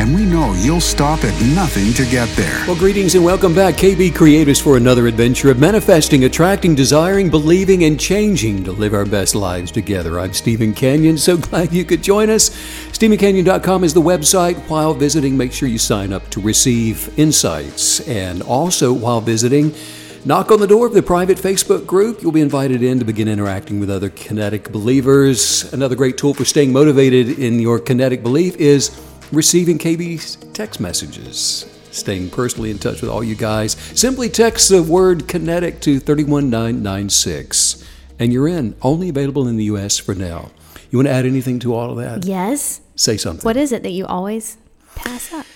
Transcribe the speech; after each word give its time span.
and 0.00 0.14
we 0.14 0.24
know 0.24 0.54
you'll 0.54 0.80
stop 0.80 1.22
at 1.24 1.42
nothing 1.54 1.92
to 1.92 2.10
get 2.10 2.26
there. 2.30 2.66
Well, 2.66 2.74
greetings 2.74 3.14
and 3.16 3.22
welcome 3.22 3.54
back, 3.54 3.74
KB 3.74 4.14
Creators, 4.14 4.58
for 4.58 4.78
another 4.78 5.06
adventure 5.06 5.50
of 5.50 5.58
manifesting, 5.58 6.24
attracting, 6.24 6.74
desiring, 6.74 7.28
believing, 7.28 7.84
and 7.84 8.00
changing 8.00 8.64
to 8.64 8.72
live 8.72 8.94
our 8.94 9.04
best 9.04 9.34
lives 9.34 9.70
together. 9.70 10.18
I'm 10.18 10.32
Stephen 10.32 10.72
Canyon. 10.72 11.18
So 11.18 11.36
glad 11.50 11.74
you 11.74 11.84
could 11.84 12.02
join 12.02 12.30
us. 12.30 12.48
StephenCanyon.com 12.92 13.84
is 13.84 13.92
the 13.92 14.00
website. 14.00 14.56
While 14.70 14.94
visiting, 14.94 15.36
make 15.36 15.52
sure 15.52 15.68
you 15.68 15.76
sign 15.76 16.14
up 16.14 16.26
to 16.30 16.40
receive 16.40 17.12
insights. 17.18 18.00
And 18.08 18.40
also, 18.42 18.94
while 18.94 19.20
visiting, 19.20 19.74
Knock 20.22 20.50
on 20.50 20.60
the 20.60 20.66
door 20.66 20.84
of 20.84 20.92
the 20.92 21.02
private 21.02 21.38
Facebook 21.38 21.86
group. 21.86 22.20
You'll 22.20 22.30
be 22.30 22.42
invited 22.42 22.82
in 22.82 22.98
to 22.98 23.06
begin 23.06 23.26
interacting 23.26 23.80
with 23.80 23.88
other 23.88 24.10
kinetic 24.10 24.70
believers. 24.70 25.72
Another 25.72 25.96
great 25.96 26.18
tool 26.18 26.34
for 26.34 26.44
staying 26.44 26.74
motivated 26.74 27.38
in 27.38 27.58
your 27.58 27.78
kinetic 27.78 28.22
belief 28.22 28.54
is 28.56 28.90
receiving 29.32 29.78
KB's 29.78 30.36
text 30.52 30.80
messages. 30.80 31.66
Staying 31.90 32.30
personally 32.30 32.70
in 32.70 32.78
touch 32.78 33.00
with 33.00 33.10
all 33.10 33.24
you 33.24 33.34
guys. 33.34 33.72
Simply 33.98 34.28
text 34.28 34.68
the 34.68 34.82
word 34.82 35.26
kinetic 35.26 35.80
to 35.80 35.98
31996 35.98 37.84
and 38.20 38.32
you're 38.32 38.46
in. 38.46 38.76
Only 38.82 39.08
available 39.08 39.48
in 39.48 39.56
the 39.56 39.64
US 39.64 39.98
for 39.98 40.14
now. 40.14 40.50
You 40.90 40.98
want 40.98 41.08
to 41.08 41.12
add 41.12 41.26
anything 41.26 41.58
to 41.60 41.74
all 41.74 41.90
of 41.90 41.96
that? 41.96 42.24
Yes. 42.24 42.80
Say 42.94 43.16
something. 43.16 43.44
What 43.44 43.56
is 43.56 43.72
it 43.72 43.82
that 43.82 43.90
you 43.90 44.06
always 44.06 44.56
pass 44.94 45.32
up? 45.32 45.46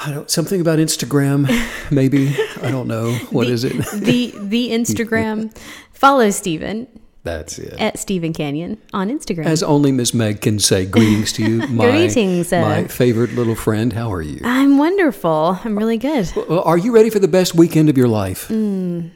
I 0.00 0.12
don't, 0.12 0.30
something 0.30 0.60
about 0.60 0.78
Instagram, 0.78 1.48
maybe. 1.90 2.36
I 2.62 2.70
don't 2.70 2.86
know. 2.86 3.14
What 3.30 3.46
the, 3.46 3.52
is 3.52 3.64
it? 3.64 3.72
the 3.94 4.32
the 4.36 4.70
Instagram. 4.70 5.56
Follow 5.92 6.30
Stephen 6.30 6.86
that's 7.28 7.58
it. 7.58 7.74
At 7.78 7.98
Stephen 7.98 8.32
Canyon 8.32 8.78
on 8.92 9.10
Instagram. 9.10 9.44
As 9.46 9.62
only 9.62 9.92
Miss 9.92 10.14
Meg 10.14 10.40
can 10.40 10.58
say. 10.58 10.86
Greetings 10.86 11.32
to 11.34 11.42
you, 11.42 11.66
my, 11.68 11.90
Greetings, 11.90 12.52
uh, 12.52 12.60
my 12.60 12.84
favorite 12.84 13.32
little 13.32 13.54
friend. 13.54 13.92
How 13.92 14.12
are 14.12 14.22
you? 14.22 14.40
I'm 14.44 14.78
wonderful. 14.78 15.58
I'm 15.64 15.76
really 15.76 15.98
good. 15.98 16.32
Are 16.48 16.78
you 16.78 16.92
ready 16.92 17.10
for 17.10 17.18
the 17.18 17.28
best 17.28 17.54
weekend 17.54 17.88
of 17.88 17.98
your 17.98 18.08
life? 18.08 18.48
Mm, 18.48 19.10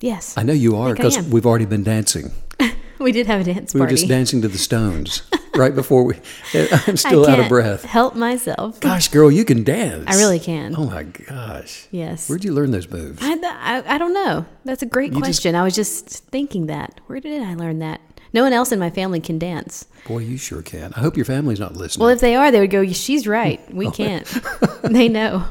yes. 0.00 0.36
I 0.36 0.42
know 0.42 0.52
you 0.52 0.76
are 0.76 0.94
because 0.94 1.20
we've 1.28 1.46
already 1.46 1.66
been 1.66 1.84
dancing. 1.84 2.30
we 2.98 3.12
did 3.12 3.26
have 3.26 3.40
a 3.40 3.44
dance 3.44 3.72
party. 3.72 3.78
We 3.78 3.80
were 3.80 3.90
just 3.90 4.08
dancing 4.08 4.42
to 4.42 4.48
the 4.48 4.58
Stones 4.58 5.22
right 5.54 5.74
before 5.74 6.04
we. 6.04 6.14
I'm 6.86 6.96
still 6.96 7.26
out 7.28 7.40
of 7.40 7.48
breath. 7.48 7.84
Help 7.84 8.14
myself. 8.14 8.80
Gosh, 8.80 9.08
girl, 9.08 9.30
you 9.30 9.44
can 9.44 9.64
dance. 9.64 10.04
I 10.06 10.16
really 10.16 10.38
can. 10.38 10.74
Oh 10.76 10.86
my 10.86 11.04
gosh. 11.04 11.86
Yes. 11.90 12.28
Where'd 12.28 12.44
you 12.44 12.52
learn 12.52 12.70
those 12.70 12.88
moves? 12.88 13.18
I, 13.22 13.32
I, 13.42 13.94
I 13.94 13.98
don't 13.98 14.14
know. 14.14 14.46
That's 14.64 14.82
a 14.82 14.86
great 14.86 15.12
you 15.12 15.18
question. 15.18 15.52
Just, 15.52 15.60
I 15.60 15.64
was 15.64 15.74
just 15.74 16.08
thinking 16.08 16.66
that. 16.66 17.00
Where 17.06 17.20
did 17.20 17.42
I 17.42 17.54
learn 17.54 17.80
that? 17.80 18.00
No 18.32 18.44
one 18.44 18.52
else 18.52 18.70
in 18.70 18.78
my 18.78 18.90
family 18.90 19.20
can 19.20 19.38
dance. 19.38 19.86
Boy, 20.06 20.18
you 20.18 20.36
sure 20.36 20.62
can. 20.62 20.92
I 20.94 21.00
hope 21.00 21.16
your 21.16 21.24
family's 21.24 21.58
not 21.58 21.74
listening. 21.74 22.04
Well, 22.04 22.14
if 22.14 22.20
they 22.20 22.36
are, 22.36 22.50
they 22.50 22.60
would 22.60 22.70
go, 22.70 22.86
She's 22.86 23.26
right. 23.26 23.60
We 23.74 23.88
oh, 23.88 23.90
can't. 23.90 24.24
they 24.82 25.08
know. 25.08 25.46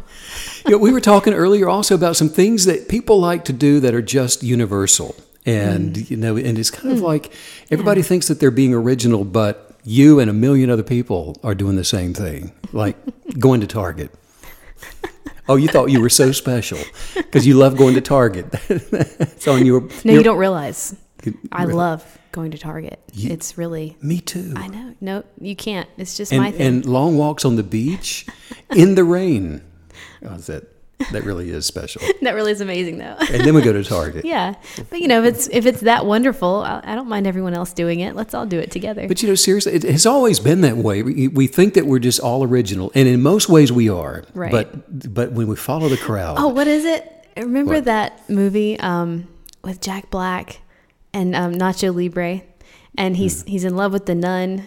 you 0.65 0.71
know. 0.71 0.77
We 0.77 0.91
were 0.91 1.01
talking 1.01 1.33
earlier 1.33 1.67
also 1.67 1.95
about 1.95 2.15
some 2.15 2.29
things 2.29 2.65
that 2.65 2.87
people 2.87 3.19
like 3.19 3.45
to 3.45 3.53
do 3.53 3.81
that 3.81 3.93
are 3.93 4.01
just 4.01 4.43
universal. 4.43 5.15
And, 5.45 5.95
mm. 5.95 6.09
you 6.09 6.17
know, 6.17 6.37
and 6.37 6.57
it's 6.57 6.71
kind 6.71 6.91
of 6.91 6.99
mm. 6.99 7.03
like 7.03 7.33
everybody 7.69 8.01
yeah. 8.01 8.07
thinks 8.07 8.27
that 8.29 8.39
they're 8.39 8.51
being 8.51 8.73
original, 8.73 9.25
but 9.25 9.68
you 9.83 10.19
and 10.19 10.29
a 10.29 10.33
million 10.33 10.69
other 10.69 10.83
people 10.83 11.37
are 11.43 11.55
doing 11.55 11.75
the 11.75 11.83
same 11.83 12.13
thing, 12.13 12.51
like 12.73 12.97
going 13.39 13.61
to 13.61 13.67
Target. 13.67 14.11
Oh, 15.47 15.55
you 15.55 15.67
thought 15.67 15.89
you 15.89 15.99
were 15.99 16.09
so 16.09 16.31
special 16.31 16.77
because 17.15 17.47
you 17.47 17.55
love 17.55 17.75
going 17.75 17.95
to 17.95 18.01
Target. 18.01 18.45
it's 18.69 19.47
on 19.47 19.65
your. 19.65 19.87
No, 20.05 20.13
you 20.13 20.23
don't 20.23 20.37
realize. 20.37 20.95
I 21.51 21.65
love 21.65 22.19
going 22.31 22.51
to 22.51 22.57
Target. 22.57 23.01
You, 23.13 23.31
it's 23.31 23.57
really 23.57 23.97
me 24.01 24.19
too. 24.19 24.53
I 24.55 24.67
know. 24.67 24.95
No, 25.01 25.23
you 25.41 25.55
can't. 25.55 25.89
It's 25.97 26.15
just 26.15 26.31
and, 26.31 26.43
my 26.43 26.51
thing. 26.51 26.61
And 26.61 26.85
long 26.85 27.17
walks 27.17 27.45
on 27.45 27.55
the 27.55 27.63
beach 27.63 28.27
in 28.75 28.95
the 28.95 29.03
rain. 29.03 29.63
Oh, 30.23 30.35
is 30.35 30.45
that 30.47 30.65
that 31.11 31.23
really 31.23 31.49
is 31.49 31.65
special. 31.65 32.01
that 32.21 32.35
really 32.35 32.51
is 32.51 32.61
amazing, 32.61 32.97
though. 32.97 33.15
and 33.19 33.43
then 33.43 33.53
we 33.53 33.61
go 33.61 33.73
to 33.73 33.83
Target. 33.83 34.25
Yeah, 34.29 34.55
but 34.89 34.99
you 34.99 35.07
know, 35.07 35.23
if 35.23 35.33
it's 35.33 35.47
if 35.47 35.65
it's 35.65 35.81
that 35.81 36.05
wonderful, 36.05 36.61
I, 36.61 36.81
I, 36.83 36.95
don't 36.95 37.07
mind 37.07 37.25
everyone 37.25 37.55
else 37.55 37.73
doing 37.73 37.99
it. 37.99 38.15
Let's 38.15 38.33
all 38.33 38.45
do 38.45 38.59
it 38.59 38.69
together. 38.69 39.07
But 39.07 39.23
you 39.23 39.29
know, 39.29 39.35
seriously, 39.35 39.73
it 39.73 39.83
has 39.83 40.05
always 40.05 40.39
been 40.39 40.61
that 40.61 40.77
way. 40.77 41.01
We, 41.01 41.27
we 41.29 41.47
think 41.47 41.73
that 41.73 41.87
we're 41.87 41.99
just 41.99 42.19
all 42.19 42.43
original, 42.43 42.91
and 42.93 43.07
in 43.07 43.23
most 43.23 43.49
ways 43.49 43.71
we 43.71 43.89
are. 43.89 44.23
Right. 44.35 44.51
But 44.51 45.13
but 45.13 45.31
when 45.31 45.47
we 45.47 45.55
follow 45.55 45.89
the 45.89 45.97
crowd. 45.97 46.37
Oh, 46.39 46.49
what 46.49 46.67
is 46.67 46.85
it? 46.85 47.11
Remember 47.37 47.75
what? 47.75 47.85
that 47.85 48.29
movie 48.29 48.79
um, 48.79 49.27
with 49.63 49.81
Jack 49.81 50.11
Black? 50.11 50.59
and 51.13 51.35
um, 51.35 51.53
Nacho 51.53 51.93
Libre, 51.93 52.41
and 52.97 53.17
he's 53.17 53.43
mm. 53.43 53.47
he's 53.47 53.63
in 53.63 53.75
love 53.75 53.93
with 53.93 54.05
the 54.05 54.15
nun. 54.15 54.65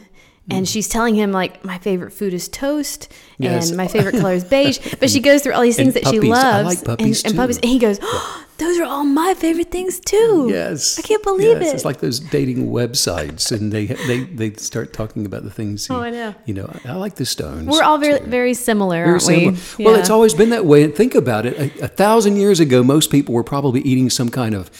And 0.50 0.66
mm. 0.66 0.72
she's 0.72 0.88
telling 0.88 1.14
him 1.14 1.30
like 1.30 1.64
my 1.64 1.78
favorite 1.78 2.10
food 2.10 2.34
is 2.34 2.48
toast 2.48 3.12
yes. 3.38 3.68
and 3.68 3.76
my 3.76 3.86
favorite 3.86 4.18
color 4.18 4.32
is 4.32 4.44
beige. 4.44 4.78
But 4.98 5.10
she 5.10 5.20
goes 5.20 5.42
through 5.42 5.52
all 5.52 5.62
these 5.62 5.76
things 5.76 5.94
that 5.94 6.02
puppies. 6.02 6.22
she 6.22 6.28
loves. 6.28 6.68
Like 6.68 6.84
puppies 6.84 7.22
and, 7.22 7.32
and, 7.32 7.38
puppies. 7.38 7.56
And 7.58 7.66
he 7.66 7.78
goes, 7.78 7.98
oh, 8.02 8.46
those 8.58 8.78
are 8.78 8.84
all 8.84 9.04
my 9.04 9.34
favorite 9.34 9.70
things 9.70 10.00
too. 10.00 10.48
Yes, 10.50 10.98
I 10.98 11.02
can't 11.02 11.22
believe 11.22 11.60
yes. 11.60 11.72
it. 11.72 11.74
It's 11.74 11.84
like 11.84 11.98
those 11.98 12.20
dating 12.20 12.70
websites, 12.70 13.50
and 13.50 13.72
they 13.72 13.86
they 13.86 14.24
they 14.24 14.52
start 14.52 14.92
talking 14.92 15.26
about 15.26 15.42
the 15.42 15.50
things. 15.50 15.88
You, 15.88 15.96
oh, 15.96 16.00
I 16.00 16.10
know. 16.10 16.34
You 16.44 16.54
know, 16.54 16.80
I 16.84 16.94
like 16.94 17.16
the 17.16 17.26
Stones. 17.26 17.66
We're 17.66 17.82
all 17.82 17.98
very 17.98 18.20
too. 18.20 18.26
very 18.26 18.54
similar, 18.54 18.98
very 18.98 19.10
aren't 19.10 19.22
similar. 19.22 19.52
we? 19.78 19.84
Well, 19.84 19.94
yeah. 19.94 20.00
it's 20.00 20.10
always 20.10 20.34
been 20.34 20.50
that 20.50 20.64
way. 20.64 20.84
And 20.84 20.94
think 20.94 21.14
about 21.14 21.46
it. 21.46 21.58
A, 21.58 21.84
a 21.84 21.88
thousand 21.88 22.36
years 22.36 22.60
ago, 22.60 22.84
most 22.84 23.10
people 23.10 23.34
were 23.34 23.44
probably 23.44 23.80
eating 23.80 24.10
some 24.10 24.28
kind 24.28 24.54
of 24.54 24.70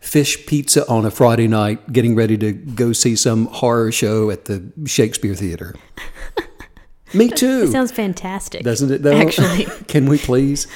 fish 0.00 0.46
pizza 0.46 0.88
on 0.88 1.04
a 1.04 1.10
Friday 1.10 1.46
night, 1.46 1.92
getting 1.92 2.14
ready 2.14 2.36
to 2.38 2.52
go 2.52 2.92
see 2.92 3.14
some 3.14 3.46
horror 3.46 3.92
show 3.92 4.30
at 4.30 4.46
the 4.46 4.72
Shakespeare 4.86 5.34
Theater. 5.34 5.74
Me 7.14 7.28
too. 7.28 7.62
It 7.64 7.72
sounds 7.72 7.92
fantastic. 7.92 8.62
Doesn't 8.62 8.90
it 8.90 9.02
though? 9.02 9.16
Actually. 9.16 9.64
Can 9.88 10.08
we 10.08 10.18
please? 10.18 10.66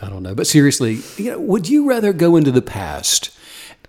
I 0.00 0.08
don't 0.08 0.22
know. 0.22 0.34
But 0.34 0.46
seriously, 0.46 1.00
you 1.16 1.32
know, 1.32 1.40
would 1.40 1.68
you 1.68 1.88
rather 1.88 2.12
go 2.12 2.36
into 2.36 2.50
the 2.50 2.62
past 2.62 3.36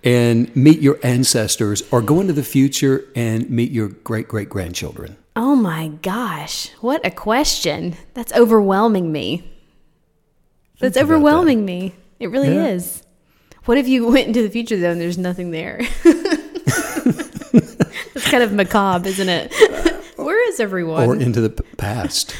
and 0.04 0.54
meet 0.54 0.80
your 0.80 0.98
ancestors 1.02 1.82
or 1.90 2.02
go 2.02 2.20
into 2.20 2.32
the 2.32 2.42
future 2.42 3.04
and 3.14 3.48
meet 3.50 3.70
your 3.70 3.88
great 3.88 4.28
great 4.28 4.48
grandchildren? 4.48 5.16
Oh 5.36 5.54
my 5.56 5.88
gosh. 6.02 6.68
What 6.80 7.04
a 7.06 7.10
question. 7.10 7.96
That's 8.14 8.32
overwhelming 8.32 9.10
me. 9.10 9.50
That's 10.80 10.96
overwhelming 10.96 11.60
that. 11.60 11.64
me. 11.64 11.94
It 12.18 12.30
really 12.30 12.54
yeah. 12.54 12.68
is. 12.68 13.02
What 13.64 13.78
if 13.78 13.88
you 13.88 14.06
went 14.12 14.28
into 14.28 14.42
the 14.42 14.50
future 14.50 14.78
though 14.78 14.92
and 14.92 15.00
there's 15.00 15.18
nothing 15.18 15.50
there? 15.50 15.80
It's 18.20 18.30
kind 18.30 18.42
of 18.42 18.52
macabre, 18.52 19.08
isn't 19.08 19.28
it? 19.28 19.52
Where 20.16 20.48
is 20.50 20.60
everyone? 20.60 21.08
Or 21.08 21.16
into 21.16 21.40
the 21.40 21.48
past. 21.78 22.34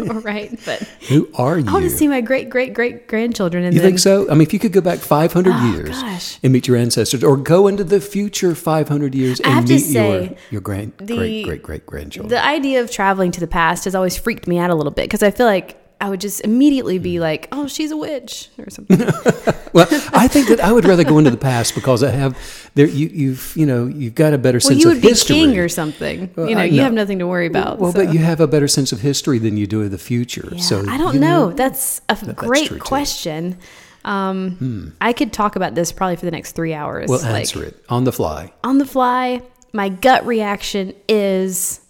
All 0.00 0.20
right, 0.20 0.58
but 0.64 0.80
who 1.08 1.28
are 1.34 1.58
you? 1.58 1.68
I 1.68 1.72
want 1.72 1.84
to 1.84 1.90
see 1.90 2.08
my 2.08 2.22
great 2.22 2.48
great 2.48 2.72
great 2.72 3.06
grandchildren. 3.06 3.64
And 3.64 3.74
you 3.74 3.80
then, 3.80 3.90
think 3.90 3.98
so? 3.98 4.26
I 4.30 4.32
mean, 4.32 4.42
if 4.42 4.54
you 4.54 4.58
could 4.58 4.72
go 4.72 4.80
back 4.80 5.00
500 5.00 5.50
oh, 5.50 5.52
ah, 5.54 5.74
years 5.74 6.00
gosh. 6.00 6.38
and 6.42 6.52
meet 6.54 6.66
your 6.66 6.78
ancestors, 6.78 7.22
or 7.22 7.36
go 7.36 7.66
into 7.66 7.84
the 7.84 8.00
future 8.00 8.54
500 8.54 9.14
years 9.14 9.40
and 9.40 9.68
meet 9.68 9.80
say, 9.80 10.22
your 10.22 10.36
your 10.50 10.60
grand 10.62 10.94
the, 10.96 11.16
great 11.16 11.44
great 11.44 11.62
great 11.62 11.86
grandchildren. 11.86 12.30
The 12.30 12.42
idea 12.42 12.80
of 12.80 12.90
traveling 12.90 13.30
to 13.32 13.40
the 13.40 13.46
past 13.46 13.84
has 13.84 13.94
always 13.94 14.16
freaked 14.16 14.48
me 14.48 14.58
out 14.58 14.70
a 14.70 14.74
little 14.74 14.92
bit 14.92 15.02
because 15.02 15.22
I 15.22 15.30
feel 15.30 15.46
like 15.46 15.76
I 16.00 16.08
would 16.10 16.20
just 16.20 16.42
immediately 16.42 16.98
be 16.98 17.18
like, 17.18 17.48
"Oh, 17.50 17.66
she's 17.66 17.90
a 17.90 17.96
witch" 17.96 18.50
or 18.58 18.70
something. 18.70 18.98
well, 19.72 19.88
I 20.12 20.28
think 20.28 20.48
that 20.48 20.60
I 20.60 20.72
would 20.72 20.84
rather 20.84 21.02
go 21.02 21.18
into 21.18 21.30
the 21.30 21.36
past 21.36 21.74
because 21.74 22.04
I 22.04 22.10
have 22.10 22.38
there. 22.74 22.86
You, 22.86 23.30
have 23.34 23.52
you 23.56 23.66
know 23.66 23.86
you've 23.86 24.14
got 24.14 24.32
a 24.32 24.38
better 24.38 24.60
sense 24.60 24.84
of 24.84 24.92
history. 24.92 24.94
well, 24.94 24.94
sense 24.94 25.00
you 25.00 25.00
would 25.00 25.04
of 25.04 25.10
history. 25.10 25.34
be 25.34 25.40
king 25.40 25.58
or 25.58 25.68
something. 25.68 26.30
Well, 26.36 26.48
you 26.48 26.54
know, 26.54 26.62
you 26.62 26.82
have 26.82 26.92
nothing 26.92 27.18
to 27.18 27.26
worry 27.26 27.46
about. 27.46 27.80
Well, 27.80 27.92
so. 27.92 28.04
but 28.04 28.14
you 28.14 28.20
have 28.20 28.40
a 28.40 28.46
better 28.46 28.68
sense 28.68 28.92
of 28.92 29.00
history 29.00 29.38
than 29.38 29.56
you 29.56 29.66
do 29.66 29.82
of 29.82 29.90
the 29.90 29.98
future. 29.98 30.48
Yeah, 30.52 30.60
so 30.60 30.80
I 30.88 30.98
don't 30.98 31.16
know. 31.16 31.48
know. 31.48 31.52
That's 31.52 32.00
a 32.08 32.14
that, 32.14 32.36
great 32.36 32.70
that's 32.70 32.82
question. 32.82 33.58
Um, 34.04 34.52
hmm. 34.52 34.88
I 35.00 35.12
could 35.12 35.32
talk 35.32 35.56
about 35.56 35.74
this 35.74 35.90
probably 35.90 36.16
for 36.16 36.24
the 36.24 36.30
next 36.30 36.52
three 36.52 36.74
hours. 36.74 37.08
Well, 37.08 37.20
like, 37.20 37.40
answer 37.40 37.64
it 37.64 37.84
on 37.88 38.04
the 38.04 38.12
fly. 38.12 38.52
On 38.62 38.78
the 38.78 38.86
fly, 38.86 39.42
my 39.72 39.88
gut 39.88 40.24
reaction 40.24 40.94
is 41.08 41.80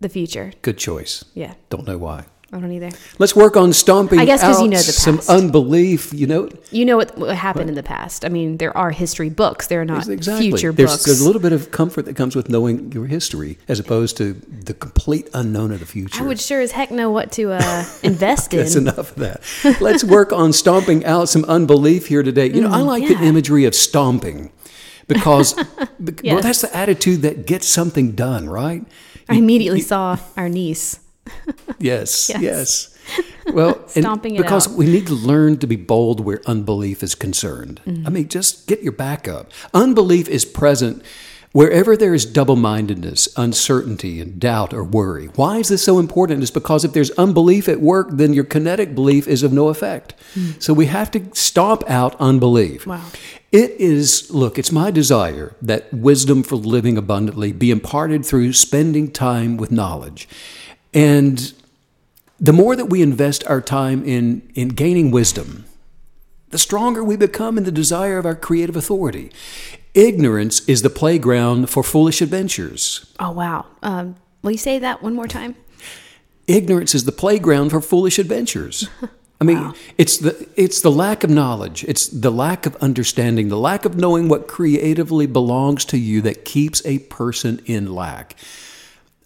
the 0.00 0.08
future. 0.08 0.52
Good 0.62 0.78
choice. 0.78 1.24
Yeah. 1.34 1.54
Don't 1.68 1.86
know 1.86 1.98
why. 1.98 2.24
I 2.52 2.58
don't 2.58 2.72
either. 2.72 2.90
Let's 3.20 3.36
work 3.36 3.56
on 3.56 3.72
stomping. 3.72 4.18
I 4.18 4.24
guess 4.24 4.40
because 4.40 4.60
you 4.60 4.68
know 4.68 4.78
the 4.78 4.84
past. 4.84 4.98
some 4.98 5.20
unbelief. 5.28 6.12
You 6.12 6.26
know, 6.26 6.48
you 6.72 6.84
know 6.84 6.96
what, 6.96 7.16
what 7.16 7.36
happened 7.36 7.68
in 7.68 7.76
the 7.76 7.82
past. 7.82 8.24
I 8.24 8.28
mean, 8.28 8.56
there 8.56 8.76
are 8.76 8.90
history 8.90 9.30
books. 9.30 9.68
There 9.68 9.80
are 9.80 9.84
not 9.84 10.08
exactly. 10.08 10.50
future 10.50 10.72
there's, 10.72 10.90
books. 10.90 11.04
There's 11.04 11.20
a 11.20 11.24
little 11.24 11.40
bit 11.40 11.52
of 11.52 11.70
comfort 11.70 12.06
that 12.06 12.16
comes 12.16 12.34
with 12.34 12.48
knowing 12.48 12.90
your 12.90 13.06
history, 13.06 13.58
as 13.68 13.78
opposed 13.78 14.16
to 14.16 14.32
the 14.32 14.74
complete 14.74 15.28
unknown 15.32 15.70
of 15.70 15.78
the 15.78 15.86
future. 15.86 16.24
I 16.24 16.26
would 16.26 16.40
sure 16.40 16.60
as 16.60 16.72
heck 16.72 16.90
know 16.90 17.10
what 17.10 17.30
to 17.32 17.52
uh, 17.52 17.84
invest 18.02 18.52
in. 18.52 18.60
That's 18.60 18.74
enough 18.74 18.98
of 18.98 19.14
that. 19.16 19.80
Let's 19.80 20.02
work 20.02 20.32
on 20.32 20.52
stomping 20.52 21.04
out 21.04 21.28
some 21.28 21.44
unbelief 21.44 22.08
here 22.08 22.24
today. 22.24 22.46
You 22.46 22.62
know, 22.62 22.70
mm, 22.70 22.74
I 22.74 22.80
like 22.80 23.02
yeah. 23.04 23.18
the 23.18 23.24
imagery 23.24 23.64
of 23.64 23.76
stomping 23.76 24.50
because 25.06 25.52
bec- 26.00 26.22
well, 26.24 26.40
that's 26.40 26.62
the 26.62 26.76
attitude 26.76 27.22
that 27.22 27.46
gets 27.46 27.68
something 27.68 28.12
done, 28.12 28.48
right? 28.48 28.84
I 29.28 29.34
immediately 29.34 29.80
saw 29.80 30.18
our 30.36 30.48
niece. 30.48 30.99
Yes, 31.78 32.30
Yes. 32.30 32.40
yes. 32.42 32.96
Well, 33.54 33.88
Stomping 33.88 34.34
it 34.34 34.42
because 34.42 34.68
out. 34.68 34.74
we 34.74 34.86
need 34.86 35.06
to 35.06 35.14
learn 35.14 35.58
to 35.58 35.66
be 35.66 35.76
bold 35.76 36.20
where 36.20 36.40
unbelief 36.46 37.02
is 37.02 37.14
concerned. 37.14 37.80
Mm-hmm. 37.86 38.06
I 38.06 38.10
mean, 38.10 38.28
just 38.28 38.66
get 38.66 38.82
your 38.82 38.92
back 38.92 39.26
up. 39.26 39.50
Unbelief 39.72 40.28
is 40.28 40.44
present 40.44 41.02
wherever 41.52 41.96
there 41.96 42.14
is 42.14 42.24
double 42.26 42.54
mindedness, 42.54 43.28
uncertainty, 43.36 44.20
and 44.20 44.38
doubt 44.38 44.72
or 44.72 44.84
worry. 44.84 45.26
Why 45.34 45.56
is 45.58 45.68
this 45.68 45.82
so 45.82 45.98
important? 45.98 46.42
It's 46.42 46.50
because 46.52 46.84
if 46.84 46.92
there's 46.92 47.10
unbelief 47.12 47.68
at 47.68 47.80
work, 47.80 48.08
then 48.12 48.32
your 48.34 48.44
kinetic 48.44 48.94
belief 48.94 49.26
is 49.26 49.42
of 49.42 49.52
no 49.52 49.68
effect. 49.68 50.14
So 50.60 50.72
we 50.72 50.86
have 50.86 51.10
to 51.12 51.24
stomp 51.34 51.82
out 51.90 52.14
unbelief. 52.20 52.86
Wow. 52.86 53.04
It 53.50 53.72
is, 53.80 54.30
look, 54.30 54.58
it's 54.60 54.70
my 54.70 54.92
desire 54.92 55.56
that 55.60 55.92
wisdom 55.92 56.44
for 56.44 56.54
living 56.54 56.96
abundantly 56.96 57.50
be 57.52 57.72
imparted 57.72 58.24
through 58.24 58.52
spending 58.52 59.10
time 59.10 59.56
with 59.56 59.72
knowledge. 59.72 60.28
And 60.92 61.52
the 62.38 62.52
more 62.52 62.74
that 62.74 62.86
we 62.86 63.02
invest 63.02 63.44
our 63.46 63.60
time 63.60 64.04
in, 64.04 64.50
in 64.54 64.70
gaining 64.70 65.10
wisdom, 65.10 65.64
the 66.50 66.58
stronger 66.58 67.02
we 67.04 67.16
become 67.16 67.56
in 67.56 67.64
the 67.64 67.72
desire 67.72 68.18
of 68.18 68.26
our 68.26 68.34
creative 68.34 68.76
authority. 68.76 69.30
Ignorance 69.94 70.68
is 70.68 70.82
the 70.82 70.90
playground 70.90 71.70
for 71.70 71.82
foolish 71.82 72.20
adventures. 72.20 73.12
Oh 73.18 73.32
wow. 73.32 73.66
Um, 73.82 74.16
will 74.42 74.52
you 74.52 74.58
say 74.58 74.78
that 74.78 75.02
one 75.02 75.14
more 75.14 75.28
time? 75.28 75.56
Ignorance 76.46 76.94
is 76.94 77.04
the 77.04 77.12
playground 77.12 77.70
for 77.70 77.80
foolish 77.80 78.18
adventures. 78.18 78.88
I 79.40 79.44
mean, 79.46 79.72
it's 79.96 80.18
the 80.18 80.46
it's 80.54 80.82
the 80.82 80.90
lack 80.90 81.24
of 81.24 81.30
knowledge, 81.30 81.82
it's 81.84 82.08
the 82.08 82.30
lack 82.30 82.66
of 82.66 82.76
understanding, 82.76 83.48
the 83.48 83.56
lack 83.56 83.86
of 83.86 83.96
knowing 83.96 84.28
what 84.28 84.46
creatively 84.46 85.26
belongs 85.26 85.86
to 85.86 85.96
you 85.96 86.20
that 86.22 86.44
keeps 86.44 86.84
a 86.84 86.98
person 86.98 87.62
in 87.64 87.94
lack. 87.94 88.36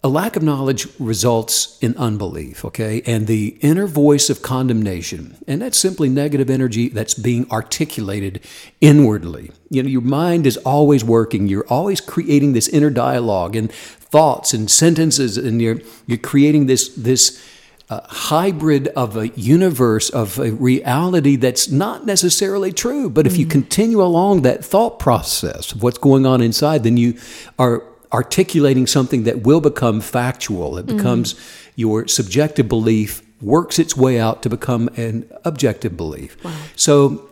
A 0.05 0.07
lack 0.07 0.35
of 0.35 0.43
knowledge 0.43 0.87
results 0.99 1.79
in 1.81 1.97
unbelief, 1.97 2.63
okay? 2.63 3.01
And 3.07 3.25
the 3.25 3.57
inner 3.61 3.87
voice 3.87 4.29
of 4.29 4.43
condemnation, 4.43 5.35
and 5.47 5.63
that's 5.63 5.79
simply 5.79 6.09
negative 6.09 6.47
energy 6.47 6.89
that's 6.89 7.15
being 7.15 7.49
articulated 7.49 8.39
inwardly. 8.81 9.49
You 9.71 9.81
know, 9.81 9.89
your 9.89 10.01
mind 10.01 10.45
is 10.45 10.57
always 10.57 11.03
working. 11.03 11.47
You're 11.47 11.65
always 11.69 12.01
creating 12.01 12.53
this 12.53 12.67
inner 12.67 12.91
dialogue 12.91 13.55
and 13.55 13.71
thoughts 13.71 14.53
and 14.53 14.69
sentences, 14.69 15.39
and 15.39 15.59
you're 15.59 15.79
you're 16.05 16.19
creating 16.19 16.67
this 16.67 16.89
this 16.89 17.43
uh, 17.89 18.01
hybrid 18.03 18.89
of 18.89 19.17
a 19.17 19.29
universe 19.29 20.11
of 20.11 20.37
a 20.37 20.51
reality 20.51 21.35
that's 21.35 21.71
not 21.71 22.05
necessarily 22.05 22.71
true. 22.71 23.09
But 23.09 23.25
if 23.25 23.37
you 23.37 23.47
continue 23.47 24.03
along 24.03 24.43
that 24.43 24.63
thought 24.63 24.99
process 24.99 25.71
of 25.71 25.81
what's 25.81 25.97
going 25.97 26.27
on 26.27 26.43
inside, 26.43 26.83
then 26.83 26.95
you 26.95 27.17
are 27.57 27.81
articulating 28.13 28.87
something 28.87 29.23
that 29.23 29.43
will 29.43 29.61
become 29.61 30.01
factual. 30.01 30.77
It 30.77 30.85
becomes 30.85 31.33
mm-hmm. 31.33 31.71
your 31.75 32.07
subjective 32.07 32.67
belief 32.67 33.21
works 33.41 33.77
its 33.79 33.97
way 33.97 34.19
out 34.19 34.41
to 34.43 34.49
become 34.49 34.87
an 34.95 35.29
objective 35.43 35.97
belief. 35.97 36.37
So 36.75 37.29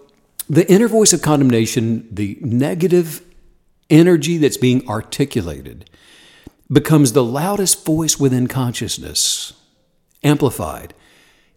the 0.49 0.69
inner 0.71 0.87
voice 0.87 1.13
of 1.13 1.21
condemnation, 1.21 2.07
the 2.11 2.37
negative 2.41 3.21
energy 3.89 4.37
that's 4.37 4.57
being 4.57 4.87
articulated, 4.87 5.89
becomes 6.71 7.13
the 7.13 7.23
loudest 7.23 7.85
voice 7.85 8.19
within 8.19 8.47
consciousness, 8.47 9.53
amplified. 10.23 10.93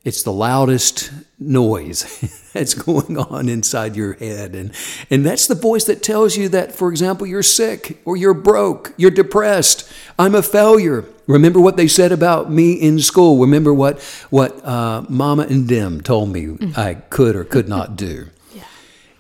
It's 0.06 0.22
the 0.22 0.32
loudest 0.32 1.10
noise 1.36 2.50
that's 2.52 2.74
going 2.74 3.18
on 3.18 3.48
inside 3.48 3.96
your 3.96 4.12
head. 4.12 4.54
And, 4.54 4.70
and 5.10 5.26
that's 5.26 5.48
the 5.48 5.56
voice 5.56 5.82
that 5.86 6.00
tells 6.00 6.36
you 6.36 6.48
that, 6.50 6.70
for 6.70 6.90
example, 6.90 7.26
you're 7.26 7.42
sick 7.42 8.00
or 8.04 8.16
you're 8.16 8.32
broke, 8.32 8.94
you're 8.96 9.10
depressed, 9.10 9.90
I'm 10.16 10.36
a 10.36 10.42
failure. 10.42 11.04
Remember 11.26 11.58
what 11.60 11.76
they 11.76 11.88
said 11.88 12.12
about 12.12 12.52
me 12.52 12.74
in 12.74 13.00
school. 13.00 13.40
Remember 13.40 13.74
what, 13.74 14.00
what 14.30 14.64
uh, 14.64 15.04
Mama 15.08 15.42
and 15.50 15.66
Dim 15.66 16.00
told 16.00 16.28
me 16.28 16.56
I 16.76 16.94
could 16.94 17.34
or 17.34 17.42
could 17.42 17.68
not 17.68 17.96
do. 17.96 18.28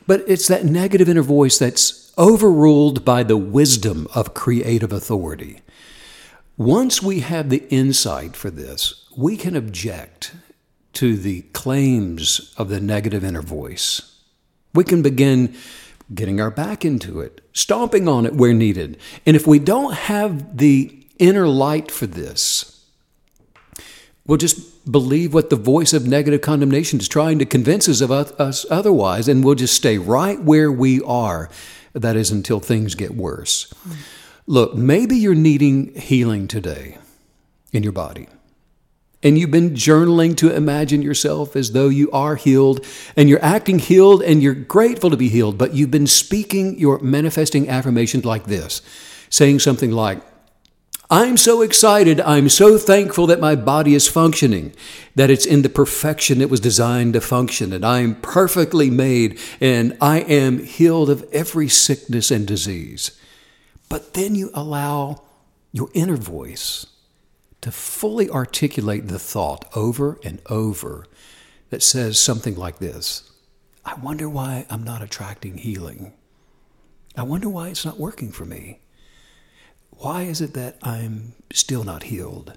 But 0.08 0.22
it's 0.28 0.46
that 0.46 0.64
negative 0.64 1.08
inner 1.08 1.20
voice 1.20 1.58
that's 1.58 2.12
overruled 2.16 3.04
by 3.04 3.24
the 3.24 3.36
wisdom 3.36 4.06
of 4.14 4.34
creative 4.34 4.92
authority. 4.92 5.62
Once 6.56 7.02
we 7.02 7.18
have 7.20 7.50
the 7.50 7.68
insight 7.70 8.36
for 8.36 8.50
this, 8.50 9.04
we 9.16 9.36
can 9.36 9.56
object 9.56 10.30
to 10.96 11.16
the 11.16 11.42
claims 11.52 12.54
of 12.56 12.70
the 12.70 12.80
negative 12.80 13.22
inner 13.22 13.42
voice. 13.42 14.18
We 14.72 14.82
can 14.82 15.02
begin 15.02 15.54
getting 16.14 16.40
our 16.40 16.50
back 16.50 16.84
into 16.84 17.20
it, 17.20 17.42
stomping 17.52 18.08
on 18.08 18.24
it 18.24 18.34
where 18.34 18.54
needed. 18.54 18.98
And 19.26 19.36
if 19.36 19.46
we 19.46 19.58
don't 19.58 19.92
have 19.92 20.56
the 20.56 21.06
inner 21.18 21.48
light 21.48 21.90
for 21.90 22.06
this, 22.06 22.82
we'll 24.26 24.38
just 24.38 24.90
believe 24.90 25.34
what 25.34 25.50
the 25.50 25.56
voice 25.56 25.92
of 25.92 26.06
negative 26.06 26.40
condemnation 26.40 26.98
is 26.98 27.08
trying 27.08 27.38
to 27.40 27.44
convince 27.44 27.88
us 27.90 28.00
of 28.00 28.10
us 28.10 28.64
otherwise, 28.70 29.28
and 29.28 29.44
we'll 29.44 29.54
just 29.54 29.74
stay 29.74 29.98
right 29.98 30.40
where 30.40 30.72
we 30.72 31.02
are. 31.02 31.50
That 31.92 32.16
is 32.16 32.30
until 32.30 32.60
things 32.60 32.94
get 32.94 33.14
worse. 33.14 33.72
Look, 34.46 34.74
maybe 34.74 35.16
you're 35.16 35.34
needing 35.34 35.94
healing 35.94 36.48
today 36.48 36.98
in 37.72 37.82
your 37.82 37.92
body. 37.92 38.28
And 39.22 39.38
you've 39.38 39.50
been 39.50 39.70
journaling 39.70 40.36
to 40.36 40.54
imagine 40.54 41.02
yourself 41.02 41.56
as 41.56 41.72
though 41.72 41.88
you 41.88 42.10
are 42.10 42.36
healed 42.36 42.84
and 43.16 43.28
you're 43.28 43.42
acting 43.42 43.78
healed 43.78 44.22
and 44.22 44.42
you're 44.42 44.54
grateful 44.54 45.10
to 45.10 45.16
be 45.16 45.28
healed, 45.28 45.58
but 45.58 45.74
you've 45.74 45.90
been 45.90 46.06
speaking 46.06 46.78
your 46.78 46.98
manifesting 47.00 47.68
affirmations 47.68 48.24
like 48.24 48.44
this, 48.44 48.82
saying 49.30 49.60
something 49.60 49.90
like, 49.90 50.22
I'm 51.08 51.36
so 51.36 51.62
excited. 51.62 52.20
I'm 52.20 52.48
so 52.48 52.78
thankful 52.78 53.28
that 53.28 53.38
my 53.38 53.54
body 53.54 53.94
is 53.94 54.08
functioning, 54.08 54.74
that 55.14 55.30
it's 55.30 55.46
in 55.46 55.62
the 55.62 55.68
perfection 55.68 56.40
it 56.40 56.50
was 56.50 56.58
designed 56.58 57.12
to 57.12 57.20
function, 57.20 57.72
and 57.72 57.86
I'm 57.86 58.16
perfectly 58.16 58.90
made, 58.90 59.38
and 59.60 59.96
I 60.00 60.20
am 60.20 60.64
healed 60.64 61.08
of 61.08 61.24
every 61.32 61.68
sickness 61.68 62.32
and 62.32 62.44
disease. 62.44 63.12
But 63.88 64.14
then 64.14 64.34
you 64.34 64.50
allow 64.52 65.22
your 65.72 65.90
inner 65.94 66.16
voice 66.16 66.86
to 67.66 67.72
fully 67.72 68.30
articulate 68.30 69.08
the 69.08 69.18
thought 69.18 69.64
over 69.74 70.20
and 70.22 70.40
over 70.46 71.04
that 71.70 71.82
says 71.82 72.16
something 72.16 72.54
like 72.54 72.78
this 72.78 73.28
I 73.84 73.94
wonder 73.94 74.28
why 74.28 74.66
I'm 74.70 74.84
not 74.84 75.02
attracting 75.02 75.58
healing. 75.58 76.12
I 77.16 77.24
wonder 77.24 77.48
why 77.48 77.68
it's 77.70 77.84
not 77.84 77.98
working 77.98 78.30
for 78.30 78.44
me. 78.44 78.78
Why 79.90 80.22
is 80.22 80.40
it 80.40 80.54
that 80.54 80.78
I'm 80.80 81.32
still 81.52 81.82
not 81.82 82.04
healed? 82.04 82.56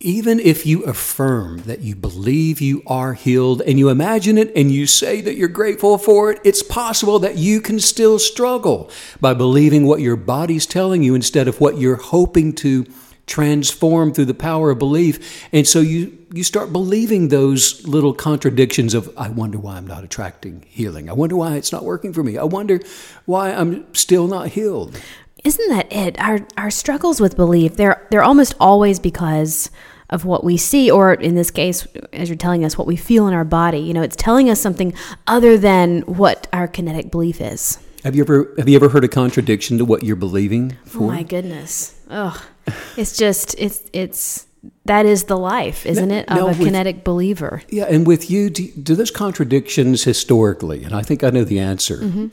Even 0.00 0.40
if 0.40 0.64
you 0.64 0.82
affirm 0.84 1.58
that 1.64 1.80
you 1.80 1.94
believe 1.94 2.62
you 2.62 2.82
are 2.86 3.12
healed 3.12 3.60
and 3.62 3.78
you 3.78 3.90
imagine 3.90 4.38
it 4.38 4.52
and 4.56 4.70
you 4.70 4.86
say 4.86 5.20
that 5.20 5.36
you're 5.36 5.48
grateful 5.48 5.98
for 5.98 6.32
it, 6.32 6.40
it's 6.44 6.62
possible 6.62 7.18
that 7.18 7.36
you 7.36 7.60
can 7.60 7.78
still 7.78 8.18
struggle 8.18 8.90
by 9.20 9.34
believing 9.34 9.86
what 9.86 10.00
your 10.00 10.16
body's 10.16 10.64
telling 10.64 11.02
you 11.02 11.14
instead 11.14 11.46
of 11.46 11.60
what 11.60 11.76
you're 11.76 11.96
hoping 11.96 12.54
to 12.54 12.86
transform 13.26 14.12
through 14.12 14.26
the 14.26 14.34
power 14.34 14.70
of 14.70 14.78
belief. 14.78 15.46
And 15.52 15.66
so 15.66 15.80
you, 15.80 16.16
you 16.32 16.44
start 16.44 16.72
believing 16.72 17.28
those 17.28 17.86
little 17.86 18.12
contradictions 18.14 18.94
of, 18.94 19.12
I 19.16 19.28
wonder 19.30 19.58
why 19.58 19.76
I'm 19.76 19.86
not 19.86 20.04
attracting 20.04 20.64
healing. 20.68 21.08
I 21.08 21.12
wonder 21.14 21.36
why 21.36 21.56
it's 21.56 21.72
not 21.72 21.84
working 21.84 22.12
for 22.12 22.22
me. 22.22 22.36
I 22.38 22.44
wonder 22.44 22.80
why 23.24 23.52
I'm 23.52 23.92
still 23.94 24.26
not 24.26 24.48
healed. 24.48 25.00
Isn't 25.42 25.68
that 25.68 25.92
it? 25.92 26.18
Our 26.18 26.46
our 26.56 26.70
struggles 26.70 27.20
with 27.20 27.36
belief, 27.36 27.76
they're 27.76 28.06
they're 28.10 28.22
almost 28.22 28.54
always 28.58 28.98
because 28.98 29.70
of 30.08 30.24
what 30.24 30.42
we 30.42 30.56
see, 30.56 30.90
or 30.90 31.12
in 31.12 31.34
this 31.34 31.50
case, 31.50 31.86
as 32.14 32.30
you're 32.30 32.36
telling 32.36 32.64
us, 32.64 32.78
what 32.78 32.86
we 32.86 32.96
feel 32.96 33.26
in 33.28 33.34
our 33.34 33.44
body. 33.44 33.78
You 33.78 33.92
know, 33.92 34.00
it's 34.00 34.16
telling 34.16 34.48
us 34.48 34.58
something 34.60 34.94
other 35.26 35.58
than 35.58 36.00
what 36.02 36.46
our 36.52 36.66
kinetic 36.66 37.10
belief 37.10 37.42
is. 37.42 37.78
Have 38.04 38.14
you 38.16 38.22
ever 38.22 38.54
have 38.56 38.68
you 38.70 38.76
ever 38.76 38.88
heard 38.88 39.04
a 39.04 39.08
contradiction 39.08 39.76
to 39.78 39.84
what 39.84 40.02
you're 40.02 40.16
believing 40.16 40.76
Oh 40.86 40.88
for? 40.88 41.08
my 41.08 41.22
goodness. 41.22 41.94
Ugh. 42.14 42.40
It's 42.96 43.16
just 43.16 43.54
it's 43.58 43.82
it's 43.92 44.46
that 44.86 45.04
is 45.04 45.24
the 45.24 45.36
life, 45.36 45.84
isn't 45.84 46.10
it, 46.10 46.28
of 46.30 46.36
now 46.36 46.44
a 46.44 46.48
with- 46.48 46.58
kinetic 46.58 47.04
believer. 47.04 47.62
Yeah, 47.68 47.84
and 47.84 48.06
with 48.06 48.30
you, 48.30 48.48
do, 48.50 48.68
do 48.72 48.94
those 48.94 49.10
contradictions 49.10 50.04
historically, 50.04 50.84
and 50.84 50.94
I 50.94 51.02
think 51.02 51.22
I 51.22 51.30
know 51.30 51.44
the 51.44 51.58
answer 51.58 51.98
Mm-hmm. 51.98 52.26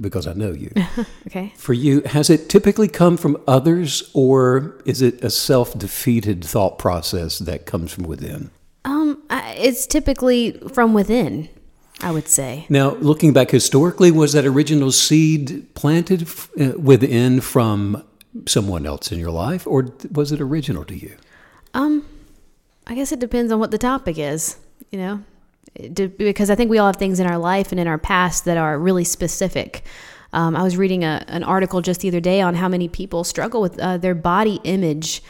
because 0.00 0.26
I 0.28 0.34
know 0.34 0.52
you. 0.52 0.70
Okay. 1.26 1.52
For 1.56 1.72
you, 1.72 2.02
has 2.02 2.28
it 2.30 2.48
typically 2.50 2.88
come 2.88 3.16
from 3.16 3.36
others, 3.48 4.10
or 4.14 4.76
is 4.84 5.00
it 5.02 5.24
a 5.24 5.30
self-defeated 5.30 6.44
thought 6.44 6.78
process 6.78 7.38
that 7.38 7.64
comes 7.66 7.90
from 7.92 8.04
within? 8.04 8.50
Um, 8.84 9.22
I- 9.30 9.54
it's 9.58 9.86
typically 9.86 10.52
from 10.74 10.92
within, 10.94 11.48
I 12.02 12.10
would 12.10 12.28
say. 12.28 12.66
Now, 12.68 12.90
looking 12.96 13.32
back 13.32 13.50
historically, 13.50 14.10
was 14.10 14.34
that 14.34 14.44
original 14.44 14.92
seed 14.92 15.74
planted 15.74 16.28
uh, 16.60 16.72
within 16.78 17.40
from 17.40 18.04
someone 18.46 18.86
else 18.86 19.12
in 19.12 19.18
your 19.18 19.30
life, 19.30 19.66
or 19.66 19.88
was 20.10 20.32
it 20.32 20.40
original 20.40 20.84
to 20.84 20.96
you? 20.96 21.16
Um, 21.74 22.06
I 22.86 22.94
guess 22.94 23.12
it 23.12 23.18
depends 23.18 23.52
on 23.52 23.58
what 23.58 23.70
the 23.70 23.78
topic 23.78 24.18
is, 24.18 24.56
you 24.90 24.98
know, 24.98 25.22
It 25.74 26.18
because 26.18 26.50
I 26.50 26.54
think 26.54 26.70
we 26.70 26.78
all 26.78 26.86
have 26.86 26.96
things 26.96 27.20
in 27.20 27.26
our 27.26 27.38
life 27.38 27.72
and 27.72 27.80
in 27.80 27.86
our 27.86 27.98
past 27.98 28.44
that 28.44 28.56
are 28.56 28.78
really 28.78 29.04
specific. 29.04 29.84
Um, 30.32 30.56
I 30.56 30.62
was 30.62 30.76
reading 30.76 31.04
a, 31.04 31.24
an 31.28 31.44
article 31.44 31.82
just 31.82 32.00
the 32.00 32.08
other 32.08 32.20
day 32.20 32.40
on 32.40 32.54
how 32.54 32.68
many 32.68 32.88
people 32.88 33.22
struggle 33.22 33.60
with 33.60 33.78
uh, 33.78 33.98
their 33.98 34.14
body 34.14 34.60
image. 34.64 35.22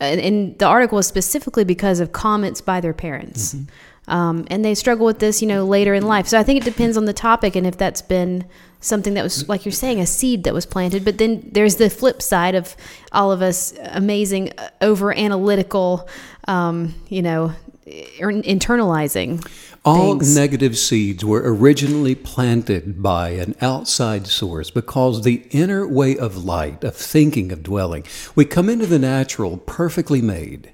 And, 0.00 0.20
and, 0.20 0.58
the 0.58 0.66
article 0.66 0.96
was 0.96 1.06
specifically 1.06 1.64
because 1.64 2.00
of 2.00 2.12
comments 2.12 2.60
by 2.60 2.80
their 2.80 2.92
parents. 2.92 3.54
Mm-hmm. 3.54 4.10
Um, 4.12 4.46
and 4.50 4.64
they 4.64 4.74
struggle 4.74 5.04
with 5.04 5.18
this, 5.18 5.42
you 5.42 5.48
know, 5.48 5.64
later 5.64 5.94
in 5.94 6.06
life. 6.06 6.26
So 6.28 6.38
I 6.38 6.42
think 6.42 6.60
it 6.60 6.64
depends 6.64 6.96
on 6.96 7.06
the 7.06 7.12
topic 7.12 7.56
and 7.56 7.66
if 7.66 7.76
that's 7.76 8.02
been 8.02 8.44
something 8.80 9.14
that 9.14 9.22
was, 9.22 9.48
like 9.48 9.64
you're 9.64 9.72
saying, 9.72 10.00
a 10.00 10.06
seed 10.06 10.44
that 10.44 10.54
was 10.54 10.66
planted. 10.66 11.04
But 11.04 11.18
then 11.18 11.48
there's 11.52 11.76
the 11.76 11.90
flip 11.90 12.22
side 12.22 12.54
of 12.54 12.76
all 13.12 13.32
of 13.32 13.42
us 13.42 13.74
amazing, 13.90 14.52
uh, 14.58 14.68
over 14.80 15.16
analytical, 15.16 16.08
um, 16.46 16.94
you 17.08 17.22
know, 17.22 17.52
internalizing. 17.86 19.46
All 19.84 20.18
things. 20.18 20.34
negative 20.34 20.76
seeds 20.76 21.24
were 21.24 21.42
originally 21.44 22.16
planted 22.16 23.00
by 23.02 23.30
an 23.30 23.54
outside 23.60 24.26
source 24.26 24.70
because 24.70 25.22
the 25.22 25.46
inner 25.50 25.86
way 25.86 26.16
of 26.18 26.44
light, 26.44 26.82
of 26.82 26.96
thinking, 26.96 27.52
of 27.52 27.62
dwelling, 27.62 28.04
we 28.34 28.44
come 28.44 28.68
into 28.68 28.86
the 28.86 28.98
natural 28.98 29.58
perfectly 29.58 30.20
made. 30.20 30.72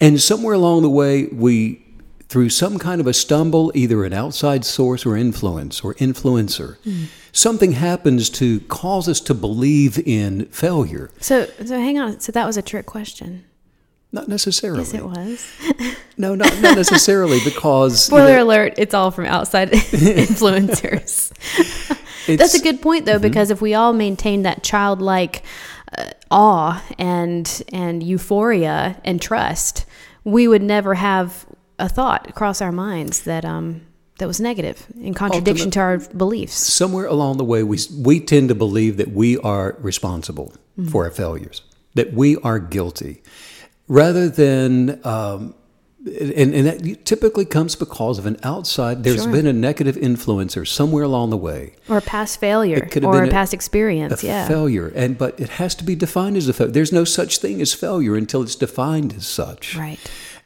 And 0.00 0.20
somewhere 0.20 0.54
along 0.54 0.82
the 0.82 0.90
way, 0.90 1.26
we 1.26 1.84
through 2.30 2.48
some 2.48 2.78
kind 2.78 3.00
of 3.00 3.08
a 3.08 3.12
stumble, 3.12 3.72
either 3.74 4.04
an 4.04 4.12
outside 4.12 4.64
source 4.64 5.04
or 5.04 5.16
influence 5.16 5.80
or 5.82 5.94
influencer, 5.94 6.78
mm. 6.86 7.06
something 7.32 7.72
happens 7.72 8.30
to 8.30 8.60
cause 8.60 9.08
us 9.08 9.18
to 9.18 9.34
believe 9.34 9.98
in 10.06 10.46
failure. 10.46 11.10
So, 11.18 11.46
so 11.64 11.76
hang 11.76 11.98
on. 11.98 12.20
So 12.20 12.30
that 12.30 12.46
was 12.46 12.56
a 12.56 12.62
trick 12.62 12.86
question. 12.86 13.46
Not 14.12 14.28
necessarily. 14.28 14.78
Yes, 14.78 14.94
it 14.94 15.04
was. 15.04 15.52
no, 16.16 16.36
not, 16.36 16.56
not 16.60 16.76
necessarily 16.76 17.40
because. 17.44 18.04
Spoiler 18.04 18.28
you 18.28 18.36
know, 18.36 18.44
alert, 18.44 18.74
it's 18.76 18.94
all 18.94 19.10
from 19.10 19.26
outside 19.26 19.70
influencers. 19.72 21.32
That's 22.38 22.54
a 22.54 22.62
good 22.62 22.80
point, 22.80 23.06
though, 23.06 23.14
mm-hmm. 23.14 23.22
because 23.22 23.50
if 23.50 23.60
we 23.60 23.74
all 23.74 23.92
maintain 23.92 24.42
that 24.42 24.62
childlike 24.62 25.42
uh, 25.98 26.10
awe 26.30 26.80
and 26.96 27.62
and 27.72 28.04
euphoria 28.04 29.00
and 29.04 29.20
trust, 29.20 29.84
we 30.22 30.46
would 30.46 30.62
never 30.62 30.94
have 30.94 31.44
a 31.80 31.88
thought 31.88 32.34
cross 32.34 32.60
our 32.60 32.72
minds 32.72 33.22
that 33.22 33.44
um, 33.44 33.82
that 34.20 34.26
was 34.26 34.38
negative 34.38 34.86
in 35.00 35.14
contradiction 35.14 35.68
Ultimate, 35.68 35.72
to 35.72 35.80
our 35.80 36.16
beliefs. 36.16 36.54
Somewhere 36.54 37.06
along 37.06 37.38
the 37.38 37.44
way, 37.44 37.62
we 37.62 37.78
we 37.98 38.20
tend 38.20 38.50
to 38.50 38.54
believe 38.54 38.98
that 38.98 39.10
we 39.10 39.38
are 39.38 39.76
responsible 39.80 40.52
mm-hmm. 40.78 40.88
for 40.88 41.04
our 41.04 41.10
failures, 41.10 41.62
that 41.94 42.12
we 42.12 42.36
are 42.38 42.60
guilty, 42.60 43.22
rather 43.88 44.28
than. 44.28 45.04
Um, 45.04 45.54
and, 46.02 46.54
and 46.54 46.66
that 46.66 47.04
typically 47.04 47.44
comes 47.44 47.76
because 47.76 48.18
of 48.18 48.24
an 48.24 48.38
outside. 48.42 49.04
There's 49.04 49.24
sure. 49.24 49.32
been 49.32 49.46
a 49.46 49.52
negative 49.52 49.96
influencer 49.96 50.66
somewhere 50.66 51.04
along 51.04 51.28
the 51.28 51.36
way, 51.36 51.74
or 51.90 51.98
a 51.98 52.00
past 52.00 52.40
failure, 52.40 52.88
or 53.02 53.24
a, 53.24 53.28
a, 53.28 53.30
past 53.30 53.52
experience. 53.52 54.22
A 54.22 54.26
yeah, 54.26 54.48
failure, 54.48 54.90
and 54.94 55.18
but 55.18 55.38
it 55.38 55.50
has 55.50 55.74
to 55.74 55.84
be 55.84 55.94
defined 55.94 56.38
as 56.38 56.48
a 56.48 56.54
failure. 56.54 56.72
There's 56.72 56.92
no 56.92 57.04
such 57.04 57.36
thing 57.36 57.60
as 57.60 57.74
failure 57.74 58.16
until 58.16 58.42
it's 58.42 58.54
defined 58.54 59.12
as 59.12 59.26
such. 59.26 59.76
Right. 59.76 59.98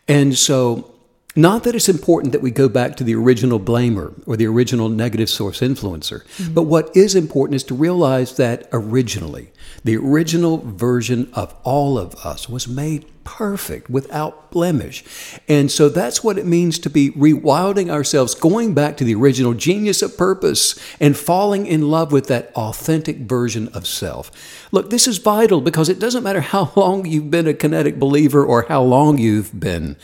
And 0.08 0.36
so 0.36 0.93
not 1.36 1.64
that 1.64 1.74
it's 1.74 1.88
important 1.88 2.32
that 2.32 2.42
we 2.42 2.50
go 2.50 2.68
back 2.68 2.96
to 2.96 3.04
the 3.04 3.14
original 3.14 3.58
blamer 3.58 4.14
or 4.26 4.36
the 4.36 4.46
original 4.46 4.88
negative 4.88 5.28
source 5.28 5.60
influencer, 5.60 6.24
mm-hmm. 6.24 6.54
but 6.54 6.62
what 6.62 6.96
is 6.96 7.14
important 7.14 7.56
is 7.56 7.64
to 7.64 7.74
realize 7.74 8.36
that 8.36 8.68
originally, 8.72 9.50
the 9.82 9.96
original 9.96 10.58
version 10.58 11.30
of 11.34 11.54
all 11.64 11.98
of 11.98 12.14
us 12.24 12.48
was 12.48 12.68
made 12.68 13.06
perfect 13.24 13.90
without 13.90 14.50
blemish. 14.50 15.02
And 15.48 15.70
so 15.70 15.88
that's 15.88 16.22
what 16.22 16.38
it 16.38 16.46
means 16.46 16.78
to 16.80 16.90
be 16.90 17.10
rewilding 17.10 17.90
ourselves, 17.90 18.34
going 18.34 18.74
back 18.74 18.96
to 18.98 19.04
the 19.04 19.14
original 19.14 19.54
genius 19.54 20.02
of 20.02 20.16
purpose 20.16 20.78
and 21.00 21.16
falling 21.16 21.66
in 21.66 21.90
love 21.90 22.12
with 22.12 22.28
that 22.28 22.52
authentic 22.54 23.18
version 23.18 23.68
of 23.68 23.86
self. 23.86 24.30
Look, 24.70 24.90
this 24.90 25.08
is 25.08 25.18
vital 25.18 25.60
because 25.60 25.88
it 25.88 25.98
doesn't 25.98 26.22
matter 26.22 26.42
how 26.42 26.72
long 26.76 27.06
you've 27.06 27.30
been 27.30 27.48
a 27.48 27.54
kinetic 27.54 27.98
believer 27.98 28.44
or 28.44 28.66
how 28.68 28.82
long 28.82 29.18
you've 29.18 29.58
been 29.58 29.96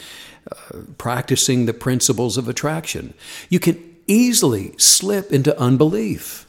practicing 0.98 1.66
the 1.66 1.74
principles 1.74 2.36
of 2.36 2.48
attraction. 2.48 3.14
You 3.48 3.60
can 3.60 3.96
easily 4.06 4.74
slip 4.78 5.32
into 5.32 5.58
unbelief. 5.58 6.46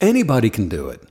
Anybody 0.00 0.50
can 0.50 0.68
do 0.68 0.88
it. 0.88 1.02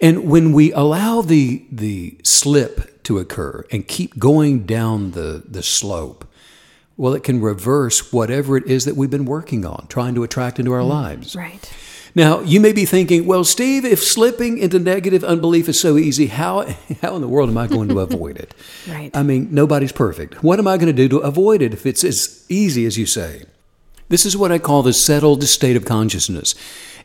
And 0.00 0.28
when 0.28 0.52
we 0.52 0.72
allow 0.72 1.22
the, 1.22 1.64
the 1.70 2.18
slip 2.22 3.02
to 3.04 3.18
occur 3.18 3.64
and 3.70 3.86
keep 3.86 4.18
going 4.18 4.64
down 4.66 5.12
the, 5.12 5.42
the 5.46 5.62
slope, 5.62 6.30
well, 6.96 7.14
it 7.14 7.24
can 7.24 7.40
reverse 7.40 8.12
whatever 8.12 8.56
it 8.56 8.66
is 8.66 8.84
that 8.84 8.96
we've 8.96 9.10
been 9.10 9.24
working 9.24 9.64
on, 9.64 9.86
trying 9.88 10.14
to 10.14 10.22
attract 10.22 10.58
into 10.58 10.72
our 10.72 10.80
mm, 10.80 10.88
lives. 10.88 11.34
Right. 11.34 11.72
Now, 12.16 12.40
you 12.40 12.60
may 12.60 12.72
be 12.72 12.84
thinking, 12.84 13.26
well, 13.26 13.42
Steve, 13.42 13.84
if 13.84 14.02
slipping 14.02 14.58
into 14.58 14.78
negative 14.78 15.24
unbelief 15.24 15.68
is 15.68 15.80
so 15.80 15.96
easy, 15.96 16.28
how, 16.28 16.62
how 17.02 17.16
in 17.16 17.22
the 17.22 17.28
world 17.28 17.50
am 17.50 17.58
I 17.58 17.66
going 17.66 17.88
to 17.88 18.00
avoid 18.08 18.36
it? 18.36 18.54
right. 18.88 19.10
I 19.14 19.22
mean, 19.22 19.48
nobody's 19.50 19.92
perfect. 19.92 20.42
What 20.42 20.58
am 20.58 20.68
I 20.68 20.76
going 20.76 20.86
to 20.86 20.92
do 20.92 21.08
to 21.08 21.18
avoid 21.18 21.60
it 21.60 21.72
if 21.72 21.86
it's 21.86 22.04
as 22.04 22.46
easy 22.48 22.86
as 22.86 22.96
you 22.96 23.06
say? 23.06 23.44
This 24.08 24.26
is 24.26 24.36
what 24.36 24.52
I 24.52 24.58
call 24.58 24.82
the 24.82 24.92
settled 24.92 25.42
state 25.44 25.76
of 25.76 25.84
consciousness. 25.84 26.54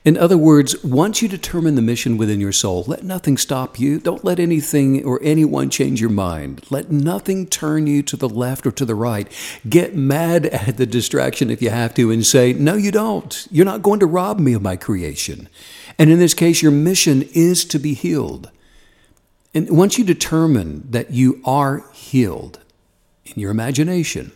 In 0.06 0.18
other 0.18 0.38
words, 0.38 0.82
once 0.82 1.22
you 1.22 1.27
determine 1.27 1.75
the 1.75 1.82
mission 1.82 2.18
within 2.18 2.39
your 2.39 2.53
soul, 2.53 2.86
let 2.88 3.03
nothing 3.03 3.36
stop 3.36 3.77
you. 3.77 4.00
Don't 4.00 4.24
let 4.24 4.39
anything 4.39 5.03
or 5.03 5.20
anyone 5.22 5.70
change 5.70 6.00
your 6.00 6.10
mind. 6.10 6.65
Let 6.70 6.89
nothing 6.89 7.48
turn 7.48 7.86
you 7.86 8.01
to 8.03 8.15
the 8.15 8.29
left 8.29 8.65
or 8.65 8.72
to 8.72 8.86
the 8.86 8.96
right. 8.96 9.27
Get 9.68 9.96
mad 9.96 10.46
at 10.48 10.77
the 10.77 10.86
distraction 10.86 11.50
if 11.50 11.62
you 11.62 11.70
have 11.70 11.94
to 11.96 12.12
and 12.12 12.25
say, 12.25 12.53
No, 12.53 12.75
you 12.75 12.91
don't. 12.91 13.46
You're 13.51 13.65
not 13.65 13.82
going 13.82 14.00
to 14.00 14.06
rob 14.06 14.39
me 14.39 14.53
of 14.53 14.62
my 14.62 14.77
creation. 14.77 15.50
And 15.98 16.10
in 16.10 16.18
this 16.18 16.34
case, 16.34 16.62
your 16.62 16.72
mission 16.72 17.24
is 17.34 17.65
to 17.65 17.77
be 17.77 17.94
healed. 17.94 18.50
And 19.53 19.70
once 19.70 19.98
you 19.98 20.06
determine 20.06 20.89
that 20.91 21.12
you 21.12 21.41
are 21.44 21.84
healed 21.91 22.60
in 23.25 23.41
your 23.41 23.51
imagination, 23.51 24.32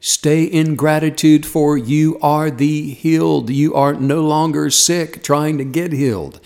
Stay 0.00 0.44
in 0.44 0.76
gratitude 0.76 1.44
for 1.44 1.76
you 1.76 2.18
are 2.20 2.50
the 2.50 2.94
healed. 2.94 3.50
You 3.50 3.74
are 3.74 3.92
no 3.92 4.22
longer 4.22 4.70
sick 4.70 5.22
trying 5.22 5.58
to 5.58 5.64
get 5.64 5.92
healed. 5.92 6.40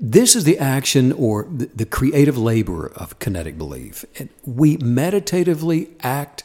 This 0.00 0.36
is 0.36 0.44
the 0.44 0.58
action 0.58 1.12
or 1.12 1.46
the 1.48 1.86
creative 1.86 2.36
labor 2.36 2.88
of 2.88 3.18
kinetic 3.18 3.56
belief. 3.56 4.04
We 4.44 4.76
meditatively 4.78 5.90
act 6.00 6.42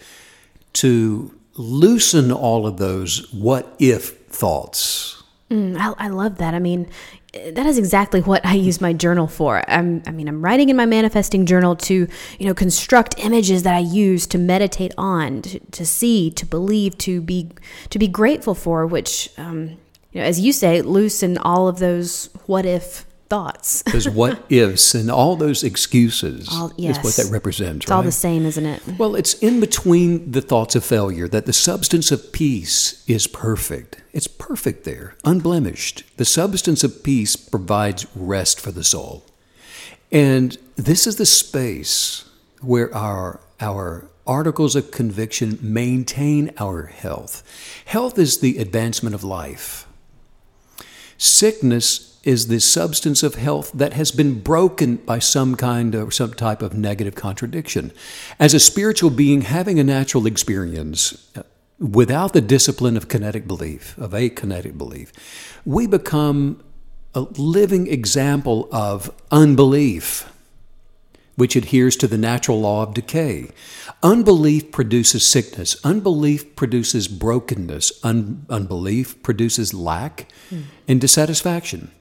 to 0.74 1.39
loosen 1.55 2.31
all 2.31 2.65
of 2.65 2.77
those 2.77 3.31
what 3.31 3.75
if 3.79 4.17
thoughts. 4.27 5.24
Mm, 5.51 5.77
I, 5.77 6.05
I, 6.05 6.07
love 6.07 6.38
that. 6.38 6.55
I 6.55 6.60
mean, 6.60 6.89
that 7.33 7.65
is 7.65 7.79
exactly 7.79 8.21
what 8.21 8.45
I 8.45 8.53
use 8.53 8.79
my 8.79 8.93
journal 8.93 9.27
for. 9.27 9.63
I'm, 9.67 10.03
I 10.05 10.11
mean, 10.11 10.27
I'm 10.27 10.43
writing 10.43 10.69
in 10.69 10.75
my 10.75 10.85
manifesting 10.85 11.45
journal 11.45 11.75
to, 11.77 12.07
you 12.39 12.45
know, 12.45 12.53
construct 12.53 13.17
images 13.17 13.63
that 13.63 13.73
I 13.73 13.79
use 13.79 14.27
to 14.27 14.37
meditate 14.37 14.93
on, 14.97 15.41
to, 15.41 15.59
to 15.59 15.85
see, 15.85 16.29
to 16.31 16.45
believe, 16.45 16.97
to 16.99 17.21
be, 17.21 17.49
to 17.89 17.97
be 17.97 18.07
grateful 18.07 18.53
for. 18.53 18.85
Which, 18.85 19.29
um, 19.37 19.77
you 20.11 20.21
know, 20.21 20.23
as 20.23 20.39
you 20.39 20.53
say, 20.53 20.81
loosen 20.83 21.39
all 21.39 21.67
of 21.67 21.79
those 21.79 22.29
what 22.45 22.65
if 22.65 23.05
thoughts. 23.33 23.81
those 23.91 24.07
what 24.07 24.45
ifs 24.49 24.93
and 24.93 25.09
all 25.09 25.35
those 25.35 25.63
excuses 25.63 26.47
all, 26.51 26.71
yes. 26.77 26.97
is 26.97 27.03
what 27.03 27.15
that 27.15 27.31
represents. 27.31 27.85
It's 27.85 27.89
right? 27.89 27.97
all 27.97 28.03
the 28.03 28.11
same, 28.11 28.45
isn't 28.45 28.65
it? 28.65 28.81
Well, 28.99 29.15
it's 29.15 29.33
in 29.35 29.59
between 29.59 30.31
the 30.31 30.41
thoughts 30.41 30.75
of 30.75 30.85
failure 30.85 31.27
that 31.27 31.47
the 31.47 31.53
substance 31.53 32.11
of 32.11 32.31
peace 32.31 33.03
is 33.07 33.25
perfect. 33.25 33.97
It's 34.11 34.27
perfect 34.27 34.83
there, 34.83 35.15
unblemished. 35.25 36.03
The 36.17 36.25
substance 36.25 36.83
of 36.83 37.03
peace 37.03 37.35
provides 37.35 38.05
rest 38.15 38.61
for 38.61 38.71
the 38.71 38.83
soul. 38.83 39.23
And 40.11 40.55
this 40.75 41.07
is 41.07 41.15
the 41.15 41.25
space 41.25 42.29
where 42.61 42.93
our, 42.93 43.39
our 43.59 44.05
articles 44.27 44.75
of 44.75 44.91
conviction 44.91 45.57
maintain 45.59 46.51
our 46.59 46.83
health. 46.83 47.41
Health 47.85 48.19
is 48.19 48.41
the 48.41 48.59
advancement 48.59 49.15
of 49.15 49.23
life. 49.23 49.87
Sickness 51.23 52.19
is 52.25 52.47
the 52.47 52.59
substance 52.59 53.23
of 53.23 53.35
health 53.35 53.71
that 53.73 53.93
has 53.93 54.11
been 54.11 54.41
broken 54.41 54.97
by 54.97 55.19
some 55.19 55.55
kind 55.55 55.95
of 55.95 56.13
some 56.13 56.33
type 56.33 56.61
of 56.61 56.73
negative 56.73 57.15
contradiction. 57.15 57.93
As 58.41 58.53
a 58.53 58.59
spiritual 58.59 59.09
being 59.09 59.43
having 59.43 59.79
a 59.79 59.85
natural 59.85 60.25
experience 60.25 61.31
uh, 61.37 61.43
without 61.79 62.33
the 62.33 62.41
discipline 62.41 62.97
of 62.97 63.07
kinetic 63.07 63.47
belief, 63.47 63.97
of 63.97 64.13
a 64.13 64.27
kinetic 64.27 64.77
belief, 64.77 65.13
we 65.65 65.87
become 65.87 66.61
a 67.15 67.21
living 67.21 67.87
example 67.87 68.67
of 68.73 69.09
unbelief 69.31 70.29
which 71.35 71.55
adheres 71.55 71.95
to 71.97 72.07
the 72.07 72.17
natural 72.17 72.61
law 72.61 72.83
of 72.83 72.93
decay. 72.93 73.49
Unbelief 74.01 74.71
produces 74.71 75.25
sickness. 75.25 75.75
Unbelief 75.83 76.55
produces 76.55 77.07
brokenness. 77.07 77.91
Un- 78.03 78.45
unbelief 78.49 79.21
produces 79.23 79.73
lack 79.73 80.31
mm. 80.51 80.63
and 80.87 81.01
dissatisfaction. 81.01 81.91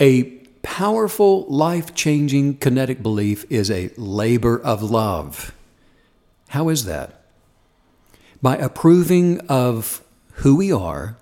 A 0.00 0.24
powerful, 0.62 1.46
life 1.46 1.94
changing 1.94 2.58
kinetic 2.58 3.02
belief 3.02 3.44
is 3.50 3.70
a 3.70 3.90
labor 3.96 4.60
of 4.60 4.82
love. 4.82 5.54
How 6.48 6.68
is 6.68 6.84
that? 6.86 7.22
By 8.42 8.56
approving 8.56 9.40
of 9.48 10.02
who 10.32 10.56
we 10.56 10.72
are, 10.72 11.16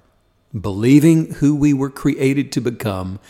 believing 0.59 1.35
who 1.35 1.55
we 1.55 1.73
were 1.73 1.91
created 1.91 2.53
to 2.53 2.61
become, 2.61 3.21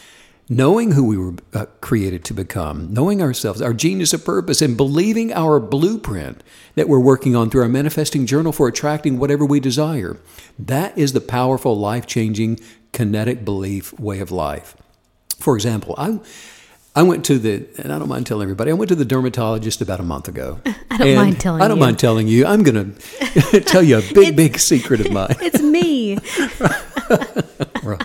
knowing 0.49 0.93
who 0.93 1.05
we 1.05 1.17
were 1.17 1.35
uh, 1.55 1.67
created 1.81 2.25
to 2.25 2.35
become, 2.35 2.93
knowing 2.93 3.23
ourselves, 3.23 3.63
our 3.63 3.73
genius 3.73 4.13
of 4.13 4.25
purpose, 4.25 4.61
and 4.61 4.77
believing 4.77 5.33
our 5.33 5.59
blueprint 5.59 6.43
that 6.75 6.89
we're 6.89 6.99
working 6.99 7.35
on 7.35 7.51
through 7.51 7.63
our 7.63 7.69
manifesting 7.69 8.27
journal 8.27 8.53
for 8.53 8.69
attracting 8.69 9.19
whatever 9.19 9.45
we 9.45 9.61
desire. 9.61 10.19
That 10.59 10.97
is 10.99 11.13
the 11.13 11.21
powerful, 11.21 11.79
life 11.79 12.07
changing, 12.07 12.61
kinetic 12.93 13.45
belief 13.45 13.99
way 13.99 14.21
of 14.21 14.31
life. 14.31 14.77
For 15.39 15.55
example, 15.55 15.95
I. 15.99 16.21
I 16.97 17.03
went 17.03 17.25
to 17.25 17.41
the, 17.41 17.67
and 17.83 17.93
I 17.93 17.99
don't 17.99 18.07
mind 18.07 18.25
telling 18.25 18.45
everybody, 18.45 18.71
I 18.71 18.75
went 18.75 18.89
to 18.91 18.95
the 18.95 19.05
dermatologist 19.05 19.81
about 19.81 19.99
a 19.99 20.05
month 20.05 20.29
ago. 20.29 20.61
I 20.93 20.97
don't 20.99 21.17
mind 21.17 21.41
telling 21.41 21.59
you. 21.59 21.65
I 21.65 21.67
don't 21.67 21.79
you. 21.79 21.83
mind 21.83 21.99
telling 21.99 22.29
you. 22.29 22.47
I'm 22.47 22.63
going 22.63 22.95
to 23.51 23.61
tell 23.61 23.83
you 23.83 23.99
a 23.99 24.13
big, 24.15 24.37
big 24.37 24.61
secret 24.61 25.01
of 25.01 25.11
mine. 25.11 25.35
It's 25.41 25.61
me. 25.61 26.19
Right. 27.83 28.03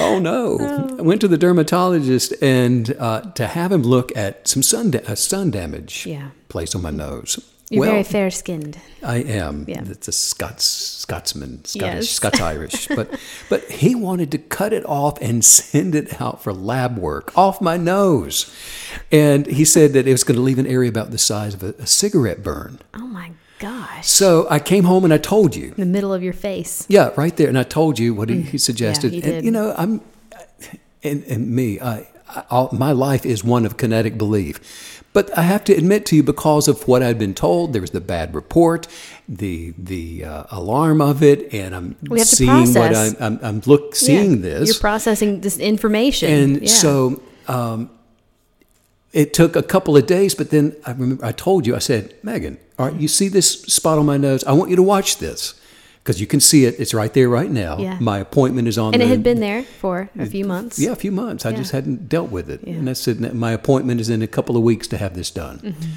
Oh 0.00 0.18
no! 0.18 0.58
I 0.98 1.02
went 1.02 1.20
to 1.20 1.28
the 1.28 1.36
dermatologist 1.36 2.32
and 2.42 2.94
uh, 2.98 3.20
to 3.32 3.46
have 3.46 3.70
him 3.70 3.82
look 3.82 4.16
at 4.16 4.48
some 4.48 4.62
sun 4.62 4.92
da- 4.92 5.02
uh, 5.06 5.14
sun 5.14 5.50
damage 5.50 6.06
Yeah. 6.06 6.30
placed 6.48 6.74
on 6.74 6.80
my 6.80 6.90
nose. 6.90 7.38
You're 7.68 7.80
well, 7.80 7.90
very 7.90 8.02
fair 8.02 8.30
skinned. 8.30 8.78
I 9.02 9.16
am. 9.16 9.66
Yeah. 9.68 9.82
It's 9.86 10.08
a 10.08 10.12
Scots 10.12 10.64
Scotsman, 10.64 11.64
Scottish, 11.66 11.94
Yes. 11.94 12.08
Scots 12.10 12.40
Irish. 12.40 12.88
But 12.96 13.18
but 13.50 13.70
he 13.70 13.94
wanted 13.94 14.30
to 14.32 14.38
cut 14.38 14.72
it 14.72 14.86
off 14.86 15.20
and 15.20 15.44
send 15.60 15.94
it 15.94 16.18
out 16.20 16.42
for 16.42 16.54
lab 16.54 16.96
work 16.96 17.36
off 17.36 17.60
my 17.60 17.76
nose, 17.76 18.50
and 19.12 19.46
he 19.46 19.66
said 19.66 19.92
that 19.92 20.06
it 20.08 20.12
was 20.12 20.24
going 20.24 20.36
to 20.36 20.42
leave 20.42 20.58
an 20.58 20.66
area 20.66 20.88
about 20.88 21.10
the 21.10 21.18
size 21.18 21.52
of 21.52 21.62
a, 21.62 21.74
a 21.78 21.86
cigarette 21.86 22.42
burn. 22.42 22.78
Oh 22.94 23.06
my 23.06 23.32
gosh. 23.68 24.06
So 24.06 24.46
I 24.56 24.58
came 24.58 24.84
home 24.84 25.04
and 25.04 25.12
I 25.18 25.18
told 25.18 25.50
you. 25.60 25.68
In 25.76 25.82
the 25.86 25.94
middle 25.96 26.12
of 26.12 26.22
your 26.22 26.32
face. 26.48 26.72
Yeah, 26.88 27.10
right 27.16 27.34
there. 27.38 27.48
And 27.48 27.58
I 27.58 27.66
told 27.78 27.98
you 27.98 28.14
what 28.18 28.28
he, 28.28 28.42
he 28.42 28.58
suggested. 28.58 29.12
Mm. 29.12 29.14
he 29.14 29.32
and, 29.32 29.44
you 29.46 29.50
know, 29.50 29.74
I'm, 29.76 30.00
and, 31.02 31.24
and 31.24 31.50
me, 31.58 31.80
I, 31.80 32.06
I, 32.50 32.68
my 32.72 32.92
life 32.92 33.24
is 33.26 33.44
one 33.44 33.64
of 33.66 33.76
kinetic 33.76 34.16
belief. 34.18 34.54
But 35.12 35.26
I 35.38 35.42
have 35.42 35.62
to 35.64 35.72
admit 35.72 36.06
to 36.06 36.16
you, 36.16 36.24
because 36.24 36.66
of 36.66 36.88
what 36.88 37.00
I'd 37.00 37.20
been 37.20 37.34
told, 37.34 37.72
there 37.72 37.80
was 37.80 37.92
the 37.92 38.00
bad 38.00 38.34
report, 38.34 38.88
the 39.28 39.72
the 39.78 40.24
uh, 40.24 40.44
alarm 40.50 41.00
of 41.00 41.22
it, 41.22 41.54
and 41.54 41.72
I'm 41.72 41.94
We 42.10 42.18
have 42.18 42.28
to 42.30 42.34
seeing 42.34 42.74
what. 42.74 42.96
I'm, 42.96 43.14
I'm, 43.20 43.38
I'm 43.46 43.62
look 43.64 43.94
seeing 43.94 44.32
Yeah. 44.32 44.48
this. 44.48 44.68
You're 44.68 44.80
processing 44.80 45.40
this 45.40 45.58
information. 45.58 46.32
And 46.32 46.62
Yeah. 46.62 46.68
so 46.68 47.22
um, 47.46 47.90
it 49.14 49.32
took 49.32 49.56
a 49.56 49.62
couple 49.62 49.96
of 49.96 50.06
days, 50.06 50.34
but 50.34 50.50
then 50.50 50.76
I 50.84 50.90
remember 50.90 51.24
I 51.24 51.32
told 51.32 51.66
you, 51.66 51.74
I 51.74 51.78
said, 51.78 52.14
Megan, 52.22 52.58
all 52.78 52.86
right, 52.88 53.00
you 53.00 53.08
see 53.08 53.28
this 53.28 53.62
spot 53.62 53.98
on 53.98 54.06
my 54.06 54.16
nose? 54.18 54.44
I 54.44 54.52
want 54.52 54.70
you 54.70 54.76
to 54.76 54.82
watch 54.82 55.18
this 55.18 55.54
because 56.02 56.20
you 56.20 56.26
can 56.26 56.40
see 56.40 56.64
it. 56.66 56.74
It's 56.78 56.92
right 56.92 57.12
there 57.14 57.28
right 57.28 57.50
now. 57.50 57.78
Yeah. 57.78 57.96
My 58.00 58.18
appointment 58.18 58.68
is 58.68 58.76
on 58.76 58.92
and 58.92 59.00
the, 59.00 59.06
it 59.06 59.08
had 59.08 59.22
been 59.22 59.40
there 59.40 59.62
for 59.62 60.10
a 60.18 60.26
few 60.26 60.44
months. 60.44 60.78
Yeah, 60.78 60.90
a 60.90 60.96
few 60.96 61.12
months. 61.12 61.46
I 61.46 61.52
just 61.52 61.72
hadn't 61.72 62.08
dealt 62.08 62.30
with 62.30 62.50
it. 62.50 62.60
Yeah. 62.64 62.74
And 62.74 62.90
I 62.90 62.92
said, 62.94 63.20
my 63.34 63.52
appointment 63.52 64.00
is 64.00 64.10
in 64.10 64.20
a 64.20 64.26
couple 64.26 64.56
of 64.56 64.62
weeks 64.64 64.86
to 64.88 64.96
have 64.98 65.14
this 65.14 65.30
done. 65.30 65.58
Mm-hmm. 65.60 65.92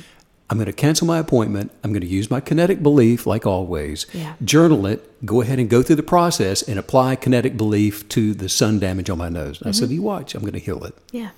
I'm 0.49 0.57
going 0.57 0.67
to 0.67 0.71
cancel 0.73 1.05
my 1.07 1.17
appointment. 1.19 1.73
I'm 1.83 1.91
going 1.91 2.01
to 2.01 2.07
use 2.07 2.31
my 2.31 2.39
kinetic 2.39 2.81
belief, 2.81 3.25
like 3.27 3.45
always. 3.45 4.05
Yeah. 4.13 4.35
Journal 4.41 4.85
it. 4.85 5.25
Go 5.25 5.41
ahead 5.41 5.59
and 5.59 5.69
go 5.69 5.83
through 5.83 5.97
the 5.97 6.03
process 6.03 6.61
and 6.61 6.79
apply 6.79 7.17
kinetic 7.17 7.57
belief 7.57 8.07
to 8.09 8.33
the 8.33 8.47
sun 8.47 8.79
damage 8.79 9.09
on 9.09 9.17
my 9.17 9.27
nose. 9.27 9.59
And 9.59 9.67
I 9.67 9.71
Mm-hmm. 9.71 9.79
said, 9.79 9.89
you 9.89 10.01
watch. 10.03 10.35
I'm 10.35 10.41
going 10.41 10.53
to 10.53 10.59
heal 10.59 10.85
it. 10.85 10.93
Yeah. 11.11 11.31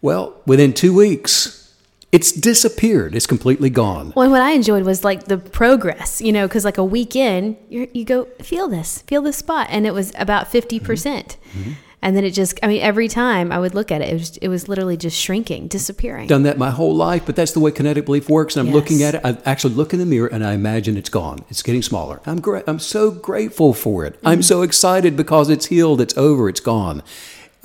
Well, 0.00 0.40
within 0.46 0.72
two 0.72 0.94
weeks, 0.94 1.74
it's 2.12 2.32
disappeared. 2.32 3.14
It's 3.14 3.26
completely 3.26 3.68
gone. 3.70 4.12
Well, 4.16 4.22
and 4.24 4.32
what 4.32 4.42
I 4.42 4.52
enjoyed 4.52 4.84
was 4.84 5.04
like 5.04 5.24
the 5.24 5.38
progress, 5.38 6.20
you 6.20 6.32
know, 6.32 6.46
because 6.48 6.64
like 6.64 6.78
a 6.78 6.84
week 6.84 7.14
in, 7.16 7.56
you 7.68 7.88
you 7.92 8.04
go 8.04 8.24
feel 8.40 8.68
this, 8.68 9.02
feel 9.02 9.22
this 9.22 9.36
spot, 9.36 9.66
and 9.70 9.86
it 9.86 9.92
was 9.92 10.12
about 10.18 10.48
fifty 10.48 10.78
percent, 10.80 11.36
Mm-hmm. 11.52 11.72
and 12.00 12.16
then 12.16 12.24
it 12.24 12.30
just, 12.30 12.58
I 12.62 12.66
mean, 12.68 12.80
every 12.80 13.08
time 13.08 13.50
I 13.52 13.58
would 13.58 13.74
look 13.74 13.90
at 13.90 14.00
it, 14.00 14.08
it 14.08 14.12
was 14.14 14.36
it 14.38 14.48
was 14.48 14.68
literally 14.68 14.96
just 14.96 15.18
shrinking, 15.20 15.68
disappearing. 15.68 16.28
Done 16.28 16.44
that 16.44 16.56
my 16.56 16.70
whole 16.70 16.94
life, 16.94 17.24
but 17.26 17.36
that's 17.36 17.52
the 17.52 17.60
way 17.60 17.72
kinetic 17.72 18.06
belief 18.06 18.30
works. 18.30 18.56
And 18.56 18.68
I'm 18.68 18.72
looking 18.74 19.02
at 19.02 19.16
it. 19.16 19.20
I 19.24 19.36
actually 19.44 19.74
look 19.74 19.92
in 19.92 19.98
the 19.98 20.06
mirror 20.06 20.28
and 20.28 20.42
I 20.46 20.52
imagine 20.54 20.96
it's 20.96 21.10
gone. 21.10 21.40
It's 21.50 21.62
getting 21.62 21.82
smaller. 21.82 22.20
I'm 22.24 22.40
great. 22.40 22.64
I'm 22.68 22.78
so 22.78 23.10
grateful 23.10 23.74
for 23.74 24.06
it. 24.06 24.18
I'm 24.24 24.42
so 24.42 24.62
excited 24.62 25.14
because 25.16 25.50
it's 25.50 25.66
healed. 25.66 26.00
It's 26.00 26.16
over. 26.16 26.48
It's 26.48 26.60
gone. 26.60 27.02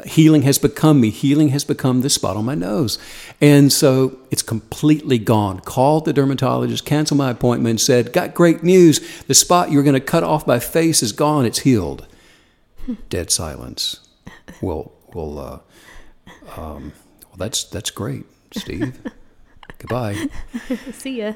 Healing 0.06 0.41
has 0.41 0.58
become 0.58 0.99
me. 0.99 1.12
Healing 1.12 1.49
has 1.49 1.63
become 1.63 2.01
the 2.01 2.10
spot 2.10 2.36
on 2.36 2.45
my 2.45 2.56
nose. 2.56 2.97
And 3.39 3.71
so 3.71 4.17
it's 4.32 4.41
completely 4.41 5.19
gone. 5.19 5.60
Called 5.60 6.06
the 6.06 6.13
dermatologist, 6.13 6.84
canceled 6.86 7.19
my 7.19 7.29
appointment, 7.29 7.79
said, 7.79 8.12
Got 8.12 8.34
great 8.34 8.63
news. 8.63 8.99
The 9.27 9.36
spot 9.36 9.71
you 9.71 9.77
were 9.77 9.84
going 9.84 9.93
to 9.93 9.99
cut 9.99 10.23
off 10.23 10.47
my 10.47 10.60
face 10.60 11.03
is 11.03 11.12
gone. 11.12 11.45
It's 11.45 11.60
healed. 11.60 12.08
Dead 13.10 13.32
silence. 13.32 13.99
Well, 14.62 14.91
well, 15.13 15.39
uh, 15.39 16.60
um, 16.60 16.91
well, 17.29 17.38
that's 17.38 17.63
that's 17.63 17.91
great, 17.91 18.25
Steve. 18.51 18.99
Goodbye. 19.83 20.29
See 20.93 21.19
ya. 21.19 21.33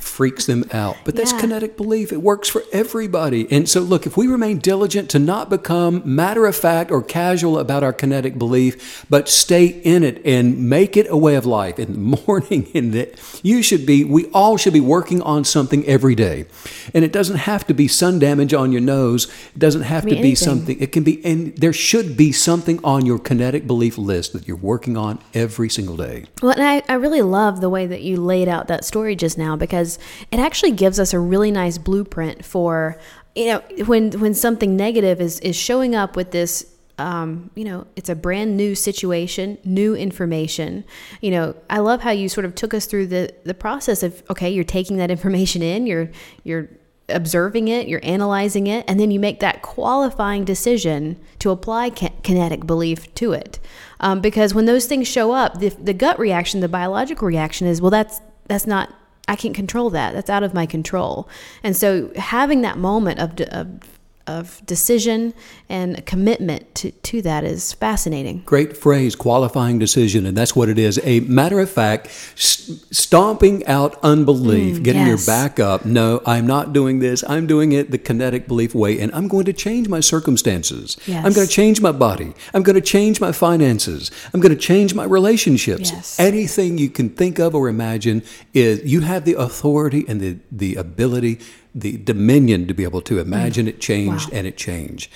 Freaks 0.00 0.44
them 0.44 0.64
out. 0.70 0.98
But 1.04 1.16
that's 1.16 1.32
Yeah. 1.32 1.40
kinetic 1.40 1.76
belief. 1.78 2.12
It 2.12 2.20
works 2.20 2.46
for 2.48 2.62
everybody. 2.70 3.46
And 3.50 3.66
so, 3.66 3.80
look, 3.80 4.06
if 4.06 4.18
we 4.18 4.26
remain 4.26 4.58
diligent 4.58 5.08
to 5.10 5.18
not 5.18 5.48
become 5.48 6.02
matter 6.04 6.44
of 6.44 6.54
fact 6.54 6.90
or 6.90 7.02
casual 7.02 7.58
about 7.58 7.82
our 7.82 7.94
kinetic 7.94 8.38
belief, 8.38 9.06
but 9.08 9.30
stay 9.30 9.64
in 9.66 10.02
it 10.02 10.20
and 10.26 10.68
make 10.68 10.94
it 10.94 11.06
a 11.08 11.16
way 11.16 11.36
of 11.36 11.46
life 11.46 11.78
in 11.78 11.92
the 11.94 12.22
morning, 12.26 12.64
in 12.74 12.90
the, 12.90 13.08
you 13.42 13.62
should 13.62 13.86
be, 13.86 14.04
we 14.04 14.26
all 14.26 14.58
should 14.58 14.74
be 14.74 14.80
working 14.80 15.22
on 15.22 15.42
something 15.44 15.82
every 15.86 16.14
day. 16.14 16.44
And 16.92 17.02
it 17.02 17.12
doesn't 17.12 17.36
have 17.38 17.66
to 17.68 17.72
be 17.74 17.88
sun 17.88 18.18
damage 18.18 18.52
on 18.52 18.72
your 18.72 18.82
nose. 18.82 19.26
It 19.54 19.58
doesn't 19.58 19.82
have 19.82 20.02
to 20.04 20.10
be 20.10 20.18
anything. 20.18 20.36
something. 20.36 20.78
It 20.80 20.92
can 20.92 21.02
be, 21.02 21.24
and 21.24 21.56
there 21.56 21.72
should 21.72 22.14
be 22.14 22.30
something 22.30 22.78
on 22.84 23.06
your 23.06 23.18
kinetic 23.18 23.66
belief 23.66 23.96
list 23.96 24.34
that 24.34 24.46
you're 24.46 24.58
working 24.58 24.98
on 24.98 25.18
every 25.32 25.70
single 25.70 25.96
day. 25.96 26.26
Well, 26.42 26.52
and 26.52 26.62
I, 26.62 26.82
I 26.90 26.94
really 26.96 27.22
love 27.22 27.62
the 27.62 27.70
way 27.70 27.85
that 27.86 28.02
you 28.02 28.16
laid 28.16 28.48
out 28.48 28.68
that 28.68 28.84
story 28.84 29.16
just 29.16 29.38
now 29.38 29.56
because 29.56 29.98
it 30.30 30.38
actually 30.38 30.72
gives 30.72 31.00
us 31.00 31.12
a 31.12 31.18
really 31.18 31.50
nice 31.50 31.78
blueprint 31.78 32.44
for, 32.44 32.98
you 33.34 33.46
know, 33.46 33.58
when 33.86 34.12
when 34.12 34.34
something 34.34 34.76
negative 34.76 35.20
is 35.20 35.40
is 35.40 35.56
showing 35.56 35.94
up 35.94 36.16
with 36.16 36.30
this. 36.30 36.72
Um, 36.98 37.50
you 37.54 37.64
know, 37.64 37.86
it's 37.94 38.08
a 38.08 38.14
brand 38.14 38.56
new 38.56 38.74
situation, 38.74 39.58
new 39.66 39.94
information. 39.94 40.82
You 41.20 41.30
know, 41.30 41.54
I 41.68 41.80
love 41.80 42.00
how 42.00 42.10
you 42.10 42.30
sort 42.30 42.46
of 42.46 42.54
took 42.54 42.72
us 42.72 42.86
through 42.86 43.08
the 43.08 43.34
the 43.44 43.52
process 43.52 44.02
of 44.02 44.22
okay, 44.30 44.48
you're 44.48 44.64
taking 44.64 44.96
that 44.96 45.10
information 45.16 45.60
in, 45.62 45.86
you're 45.86 46.10
you're 46.42 46.70
observing 47.08 47.68
it, 47.68 47.88
you're 47.88 48.00
analyzing 48.02 48.66
it, 48.66 48.84
and 48.88 48.98
then 48.98 49.10
you 49.10 49.20
make 49.20 49.40
that 49.40 49.62
qualifying 49.62 50.44
decision 50.44 51.18
to 51.38 51.50
apply 51.50 51.90
kinetic 51.90 52.66
belief 52.66 53.12
to 53.14 53.32
it. 53.32 53.58
Um, 54.00 54.20
because 54.20 54.54
when 54.54 54.66
those 54.66 54.86
things 54.86 55.08
show 55.08 55.32
up, 55.32 55.58
the, 55.58 55.70
the 55.70 55.94
gut 55.94 56.18
reaction, 56.18 56.60
the 56.60 56.68
biological 56.68 57.26
reaction 57.26 57.66
is, 57.66 57.80
well, 57.80 57.90
that's 57.90 58.20
that's 58.46 58.66
not. 58.66 58.92
I 59.28 59.34
can't 59.34 59.56
control 59.56 59.90
that. 59.90 60.14
That's 60.14 60.30
out 60.30 60.44
of 60.44 60.54
my 60.54 60.66
control. 60.66 61.28
And 61.64 61.76
so 61.76 62.12
having 62.14 62.60
that 62.62 62.78
moment 62.78 63.18
of 63.18 63.40
of, 63.48 63.95
of 64.26 64.60
decision 64.66 65.34
and 65.68 66.04
commitment 66.06 66.74
to, 66.76 66.90
to 66.90 67.22
that 67.22 67.44
is 67.44 67.72
fascinating. 67.74 68.42
Great 68.44 68.76
phrase, 68.76 69.14
qualifying 69.16 69.78
decision, 69.78 70.26
and 70.26 70.36
that's 70.36 70.54
what 70.56 70.68
it 70.68 70.78
is. 70.78 71.00
A 71.04 71.20
matter 71.20 71.60
of 71.60 71.70
fact, 71.70 72.08
st- 72.34 72.78
stomping 72.94 73.64
out 73.66 73.98
unbelief, 74.02 74.82
getting 74.82 75.02
Mm, 75.02 75.06
yes. 75.08 75.26
your 75.26 75.34
back 75.36 75.60
up. 75.60 75.84
No, 75.84 76.22
I'm 76.26 76.46
not 76.46 76.72
doing 76.72 76.98
this. 76.98 77.22
I'm 77.28 77.46
doing 77.46 77.72
it 77.72 77.90
the 77.90 77.98
kinetic 77.98 78.48
belief 78.48 78.74
way, 78.74 78.98
and 78.98 79.12
I'm 79.14 79.28
going 79.28 79.44
to 79.46 79.52
change 79.52 79.88
my 79.88 80.00
circumstances. 80.00 80.96
Yes. 81.06 81.24
I'm 81.24 81.32
going 81.32 81.46
to 81.46 81.52
change 81.52 81.80
my 81.80 81.92
body. 81.92 82.34
I'm 82.54 82.62
going 82.62 82.74
to 82.74 82.80
change 82.80 83.20
my 83.20 83.32
finances. 83.32 84.10
I'm 84.32 84.40
going 84.40 84.54
to 84.54 84.60
change 84.60 84.94
my 84.94 85.04
relationships. 85.04 85.92
Yes. 85.92 86.18
Anything 86.18 86.78
you 86.78 86.88
can 86.90 87.08
think 87.10 87.38
of 87.38 87.54
or 87.54 87.68
imagine 87.68 88.22
is 88.54 88.82
you 88.84 89.00
have 89.00 89.24
the 89.24 89.34
authority 89.34 90.04
and 90.08 90.20
the, 90.20 90.38
the 90.50 90.74
ability, 90.76 91.38
the 91.78 91.96
dominion 91.98 92.66
to 92.68 92.74
be 92.74 92.84
able 92.84 93.02
to 93.02 93.18
imagine 93.18 93.68
it 93.68 93.80
changed 93.80 94.28
Mm. 94.28 94.32
Wow. 94.32 94.38
and 94.38 94.46
it 94.46 94.56
changed. 94.56 95.10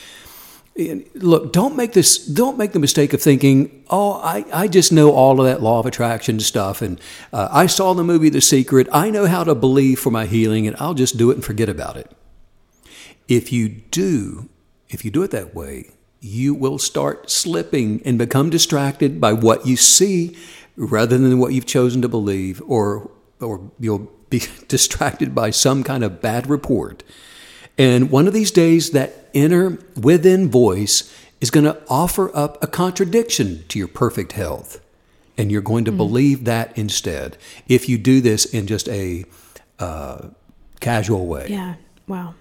And 0.77 1.05
look, 1.15 1.53
don't 1.53 1.75
make 1.77 1.93
this. 1.95 2.19
Don't 2.19 2.57
make 2.57 2.73
the 2.73 2.79
mistake 2.79 3.13
of 3.13 3.21
thinking, 3.21 3.83
"Oh, 3.91 4.13
I, 4.23 4.45
I 4.53 4.69
just 4.69 4.93
know 4.93 5.11
all 5.13 5.41
of 5.41 5.47
that 5.47 5.61
law 5.63 5.81
of 5.81 5.87
attraction 5.87 6.39
stuff, 6.41 6.81
and 6.81 7.01
uh, 7.33 7.49
I 7.51 7.67
saw 7.67 7.93
the 7.95 8.05
movie 8.05 8.29
The 8.31 8.41
Secret. 8.41 8.87
I 8.93 9.11
know 9.11 9.27
how 9.27 9.43
to 9.45 9.55
believe 9.55 9.99
for 9.99 10.11
my 10.11 10.27
healing, 10.27 10.67
and 10.69 10.77
I'll 10.79 10.95
just 10.95 11.17
do 11.19 11.31
it 11.31 11.35
and 11.35 11.45
forget 11.45 11.69
about 11.69 11.97
it." 11.97 12.11
If 13.29 13.53
you 13.53 13.69
do, 13.69 14.49
if 14.89 15.05
you 15.05 15.11
do 15.11 15.23
it 15.23 15.31
that 15.33 15.55
way, 15.55 15.91
you 16.21 16.55
will 16.55 16.79
start 16.79 17.31
slipping 17.31 18.01
and 18.05 18.17
become 18.19 18.49
distracted 18.51 19.21
by 19.21 19.33
what 19.33 19.67
you 19.67 19.77
see, 19.77 20.37
rather 20.77 21.19
than 21.19 21.39
what 21.39 21.53
you've 21.53 21.67
chosen 21.67 22.01
to 22.03 22.09
believe, 22.09 22.63
or 22.67 23.11
or 23.41 23.71
you'll 23.81 24.11
be 24.31 24.43
distracted 24.69 25.35
by 25.35 25.51
some 25.51 25.85
kind 25.85 26.03
of 26.03 26.21
bad 26.23 26.49
report. 26.49 27.03
And 27.77 28.11
one 28.11 28.27
of 28.27 28.33
these 28.33 28.51
days, 28.51 28.91
that 28.91 29.29
inner 29.33 29.79
within 29.97 30.51
voice 30.51 31.15
is 31.41 31.51
going 31.51 31.65
to 31.65 31.81
offer 31.89 32.35
up 32.37 32.63
a 32.63 32.67
contradiction 32.67 33.65
to 33.69 33.79
your 33.79 33.89
perfect 33.89 34.33
health. 34.33 34.81
And 35.39 35.51
you're 35.51 35.63
going 35.63 35.87
to 35.87 35.93
believe 35.93 36.45
that 36.45 36.77
instead 36.77 37.39
if 37.67 37.89
you 37.89 37.97
do 37.97 38.21
this 38.21 38.45
in 38.45 38.67
just 38.67 38.89
a 38.91 39.25
uh, 39.79 40.29
casual 40.81 41.27
way. 41.27 41.47
Yeah. 41.49 41.77
Wow. 42.07 42.35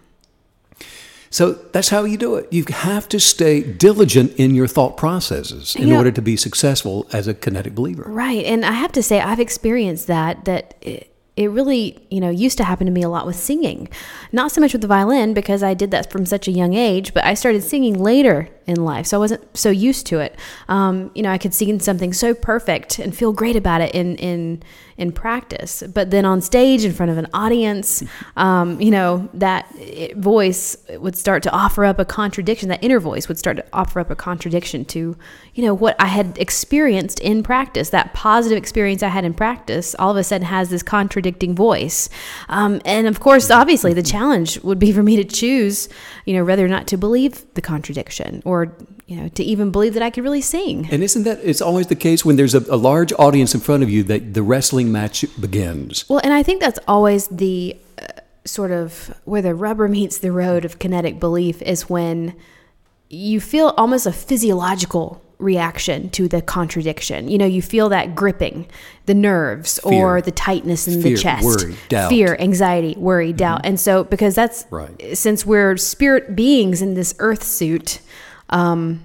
So 1.30 1.54
that's 1.54 1.90
how 1.90 2.04
you 2.06 2.18
do 2.18 2.36
it. 2.36 2.52
You 2.52 2.66
have 2.70 3.08
to 3.10 3.20
stay 3.20 3.62
diligent 3.62 4.34
in 4.34 4.56
your 4.56 4.68
thought 4.68 4.98
processes 4.98 5.76
in 5.76 5.90
know- 5.90 5.98
order 5.98 6.12
to 6.12 6.22
be 6.22 6.36
successful 6.36 7.08
as 7.14 7.28
a 7.28 7.34
kinetic 7.34 7.76
believer. 7.76 8.04
Right. 8.08 8.44
And 8.44 8.66
I 8.66 8.74
have 8.74 8.92
to 8.94 9.04
say, 9.04 9.22
I've 9.22 9.40
experienced 9.40 10.08
that, 10.08 10.46
that 10.46 10.76
it, 10.82 11.14
it 11.40 11.48
really, 11.48 11.98
you 12.10 12.20
know, 12.20 12.30
used 12.30 12.58
to 12.58 12.66
happen 12.66 12.86
to 12.86 12.92
me 12.92 13.02
a 13.02 13.08
lot 13.08 13.26
with 13.26 13.38
singing. 13.38 13.88
Not 14.34 14.52
so 14.52 14.60
much 14.60 14.74
with 14.74 14.82
the 14.82 14.90
violin 14.90 15.34
because 15.34 15.64
I 15.64 15.74
did 15.74 15.90
that 15.92 16.12
from 16.12 16.26
such 16.26 16.50
a 16.50 16.52
young 16.52 16.74
age, 16.74 17.14
but 17.14 17.24
I 17.24 17.34
started 17.34 17.64
singing 17.64 17.98
later 17.98 18.50
in 18.68 18.84
life. 18.84 19.06
So 19.06 19.16
I 19.16 19.20
wasn't 19.20 19.58
so 19.58 19.70
used 19.70 20.06
to 20.08 20.20
it. 20.20 20.36
Um, 20.68 21.12
you 21.16 21.24
know, 21.24 21.32
I 21.32 21.38
could 21.38 21.54
sing 21.54 21.80
something 21.80 22.12
so 22.12 22.34
perfect 22.34 23.00
and 23.00 23.16
feel 23.16 23.32
great 23.32 23.56
about 23.56 23.80
it 23.80 23.96
in, 23.96 24.18
in, 24.18 24.62
in 25.00 25.14
practice. 25.14 25.82
But 25.94 26.12
then 26.12 26.26
on 26.26 26.42
stage 26.42 26.84
in 26.84 26.92
front 26.92 27.12
of 27.12 27.18
an 27.18 27.28
audience, 27.34 28.04
um, 28.36 28.80
you 28.82 28.92
know, 28.92 29.30
that 29.34 29.74
voice 30.16 30.76
would 30.90 31.16
start 31.16 31.42
to 31.44 31.52
offer 31.52 31.86
up 31.86 32.00
a 32.00 32.06
contradiction. 32.06 32.68
That 32.70 32.84
inner 32.84 33.00
voice 33.00 33.28
would 33.30 33.40
start 33.40 33.58
to 33.58 33.66
offer 33.72 34.02
up 34.02 34.12
a 34.12 34.16
contradiction 34.16 34.84
to, 34.86 35.16
you 35.56 35.64
know, 35.64 35.74
what 35.74 35.96
I 36.00 36.08
had 36.08 36.38
experienced 36.38 37.22
in 37.22 37.42
practice. 37.44 37.90
That 37.90 38.14
positive 38.14 38.58
experience 38.58 39.02
I 39.02 39.08
had 39.08 39.24
in 39.24 39.34
practice 39.34 39.96
all 39.98 40.12
of 40.12 40.18
a 40.18 40.24
sudden 40.24 40.46
has 40.46 40.70
this 40.70 40.84
contradicting 40.84 41.56
voice. 41.56 42.10
Um, 42.50 42.82
and 42.84 43.08
of 43.08 43.22
course, 43.22 43.50
obviously, 43.50 43.94
the 43.94 44.04
challenge 44.04 44.62
would 44.64 44.80
be 44.80 44.92
for 44.92 45.02
me 45.02 45.16
to 45.16 45.24
choose, 45.24 45.88
you 46.30 46.36
know, 46.36 46.46
whether 46.46 46.64
or 46.64 46.68
not 46.68 46.86
to 46.86 46.96
believe 46.96 47.44
the 47.56 47.62
contradiction 47.62 48.44
or, 48.46 48.72
you 49.08 49.16
know, 49.16 49.30
to 49.30 49.44
even 49.44 49.72
believe 49.72 49.96
that 49.96 50.04
I 50.04 50.12
could 50.12 50.24
really 50.24 50.42
sing. 50.42 50.88
And 50.92 51.02
isn't 51.02 51.24
that 51.24 51.40
it's 51.44 51.60
always 51.60 51.88
the 51.88 51.96
case 51.96 52.24
when 52.24 52.36
there's 52.36 52.54
a, 52.54 52.60
a 52.72 52.78
large 52.78 53.12
audience 53.14 53.56
in 53.56 53.62
front 53.62 53.82
of 53.82 53.90
you 53.90 54.04
that 54.04 54.36
the 54.36 54.44
wrestling 54.44 54.92
match 54.92 55.26
begins? 55.42 56.08
Well, 56.08 56.22
and 56.24 56.32
I 56.32 56.44
think 56.44 56.62
that's 56.62 56.78
always 56.88 57.28
the 57.30 57.76
uh, 57.98 58.06
sort 58.46 58.70
of 58.70 59.12
where 59.26 59.42
the 59.42 59.56
rubber 59.56 59.88
meets 59.88 60.20
the 60.20 60.32
road 60.32 60.66
of 60.66 60.78
kinetic 60.78 61.20
belief 61.20 61.64
is 61.64 61.90
when 61.90 62.36
you 63.10 63.42
feel 63.42 63.74
almost 63.76 64.06
a 64.06 64.12
physiological 64.12 65.24
reaction 65.40 66.10
to 66.12 66.28
the 66.28 66.42
contradiction. 66.42 67.30
You 67.30 67.38
know, 67.38 67.46
you 67.46 67.62
feel 67.62 67.90
that 67.90 68.14
gripping, 68.14 68.68
the 69.06 69.14
nerves 69.14 69.80
or 69.84 70.22
the 70.22 70.32
tightness 70.32 70.88
in 70.88 71.02
Fear, 71.02 71.16
the 71.16 71.22
chest, 71.22 71.46
worry, 71.46 71.76
fear, 72.10 72.36
anxiety, 72.40 72.96
worry, 72.98 73.34
doubt. 73.34 73.62
And 73.64 73.80
so 73.80 74.04
because 74.04 74.36
that's 74.36 74.66
Right. 74.70 75.18
since 75.18 75.46
we're 75.46 75.78
spirit 75.78 76.36
beings 76.36 76.82
in 76.82 76.94
this 76.94 77.16
earth 77.20 77.44
suit, 77.44 78.00
um 78.50 79.02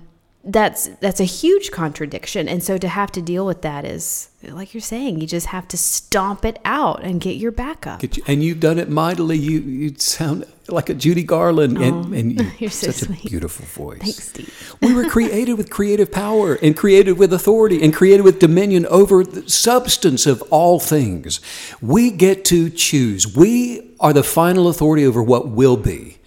that's 0.46 0.88
that's 1.00 1.20
a 1.20 1.24
huge 1.24 1.70
contradiction 1.70 2.48
and 2.48 2.62
so 2.62 2.76
to 2.76 2.86
have 2.88 3.10
to 3.12 3.22
deal 3.22 3.46
with 3.46 3.62
that 3.62 3.84
is 3.84 4.28
like 4.42 4.74
you're 4.74 4.80
saying 4.80 5.18
you 5.20 5.26
just 5.26 5.46
have 5.46 5.66
to 5.66 5.76
stomp 5.78 6.44
it 6.44 6.58
out 6.66 7.02
and 7.02 7.20
get 7.20 7.36
your 7.36 7.50
back 7.50 7.86
up 7.86 8.00
Get 8.00 8.16
you- 8.18 8.24
And 8.26 8.42
you've 8.42 8.60
done 8.60 8.78
it 8.78 8.90
mightily. 8.90 9.38
You 9.38 9.60
you 9.60 9.94
sound 9.96 10.44
like 10.68 10.88
a 10.88 10.94
Judy 10.94 11.22
Garland, 11.22 11.76
and, 11.78 11.94
oh, 12.06 12.12
and 12.18 12.32
you, 12.32 12.38
Oh, 12.46 12.52
you're 12.58 12.70
so 12.70 12.90
such 12.90 13.06
sweet. 13.08 13.24
a 13.24 13.28
beautiful 13.28 13.64
voice. 13.66 13.98
Thanks, 14.00 14.28
Steve. 14.28 14.74
we 14.82 14.94
were 14.94 15.08
created 15.08 15.54
with 15.54 15.68
creative 15.70 16.10
power 16.12 16.54
and 16.62 16.76
created 16.76 17.18
with 17.18 17.32
authority 17.32 17.82
and 17.82 17.92
created 17.94 18.22
with 18.22 18.38
dominion 18.38 18.84
over 18.86 19.24
the 19.24 19.48
substance 19.48 20.26
of 20.26 20.42
all 20.50 20.78
things. 20.80 21.40
We 21.80 22.10
get 22.10 22.44
to 22.46 22.68
choose. 22.70 23.34
We 23.36 23.94
are 24.00 24.12
the 24.12 24.22
final 24.22 24.68
authority 24.68 25.04
over 25.06 25.22
what 25.22 25.48
will 25.48 25.76
be. 25.78 26.18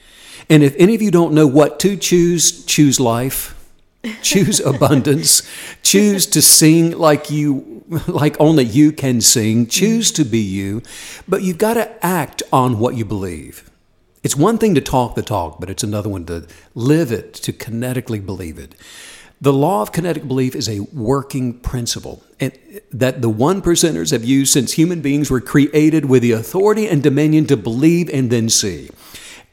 And 0.50 0.64
if 0.64 0.76
any 0.78 0.96
of 0.96 1.02
you 1.02 1.12
don't 1.12 1.34
know 1.34 1.48
what 1.48 1.80
to 1.82 1.96
choose, 1.98 2.64
choose 2.66 3.00
life. 3.00 3.54
Choose 4.22 4.60
abundance. 4.60 5.48
Choose 5.84 6.26
to 6.28 6.42
sing 6.42 6.92
like 6.92 7.30
you 7.30 7.84
like 8.08 8.36
only 8.40 8.66
you 8.66 8.92
can 8.92 9.22
sing. 9.22 9.68
Choose 9.68 10.12
to 10.14 10.24
be 10.24 10.40
you. 10.40 10.82
But 11.28 11.42
you've 11.42 11.58
got 11.58 11.76
to 11.76 12.06
act 12.06 12.44
on 12.52 12.80
what 12.80 12.96
you 12.96 13.06
believe. 13.06 13.70
It's 14.24 14.36
one 14.36 14.58
thing 14.58 14.76
to 14.76 14.82
talk 14.82 15.16
the 15.16 15.22
talk, 15.22 15.60
but 15.60 15.70
it's 15.70 15.84
another 15.84 16.10
one 16.10 16.26
to 16.26 16.48
live 16.76 17.12
it, 17.12 17.34
to 17.36 17.54
kinetically 17.54 18.26
believe 18.26 18.58
it. 18.58 18.76
The 19.40 19.54
law 19.54 19.84
of 19.84 19.92
kinetic 19.92 20.28
belief 20.28 20.56
is 20.56 20.68
a 20.68 20.80
working 20.80 21.60
principle 21.60 22.24
that 22.92 23.22
the 23.22 23.30
one 23.30 23.62
percenters 23.62 24.12
have 24.12 24.26
used 24.26 24.52
since 24.52 24.74
human 24.74 25.02
beings 25.02 25.30
were 25.30 25.42
created 25.42 26.06
with 26.06 26.24
the 26.24 26.32
authority 26.32 26.88
and 26.88 27.04
dominion 27.04 27.46
to 27.48 27.58
believe 27.58 28.10
and 28.10 28.32
then 28.32 28.50
see. 28.50 28.90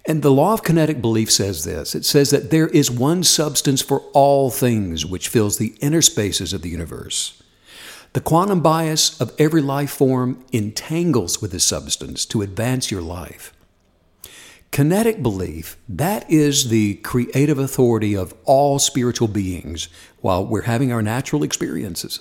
And 0.06 0.22
the 0.22 0.30
law 0.30 0.52
of 0.52 0.62
kinetic 0.62 1.00
belief 1.00 1.30
says 1.30 1.64
this 1.64 1.94
it 1.94 2.04
says 2.04 2.30
that 2.30 2.50
there 2.50 2.68
is 2.68 2.90
one 2.90 3.22
substance 3.22 3.80
for 3.80 4.00
all 4.12 4.50
things 4.50 5.06
which 5.06 5.28
fills 5.28 5.56
the 5.56 5.74
inner 5.80 6.02
spaces 6.02 6.52
of 6.52 6.62
the 6.62 6.68
universe. 6.68 7.42
The 8.12 8.20
quantum 8.20 8.60
bias 8.60 9.20
of 9.20 9.34
every 9.38 9.62
life 9.62 9.90
form 9.90 10.44
entangles 10.52 11.42
with 11.42 11.50
this 11.50 11.64
substance 11.64 12.24
to 12.26 12.42
advance 12.42 12.90
your 12.90 13.02
life. 13.02 13.52
Kinetic 14.70 15.22
belief, 15.22 15.76
that 15.88 16.28
is 16.30 16.68
the 16.68 16.94
creative 16.96 17.58
authority 17.58 18.16
of 18.16 18.34
all 18.44 18.78
spiritual 18.78 19.28
beings 19.28 19.88
while 20.20 20.44
we're 20.44 20.62
having 20.62 20.92
our 20.92 21.02
natural 21.02 21.42
experiences. 21.42 22.20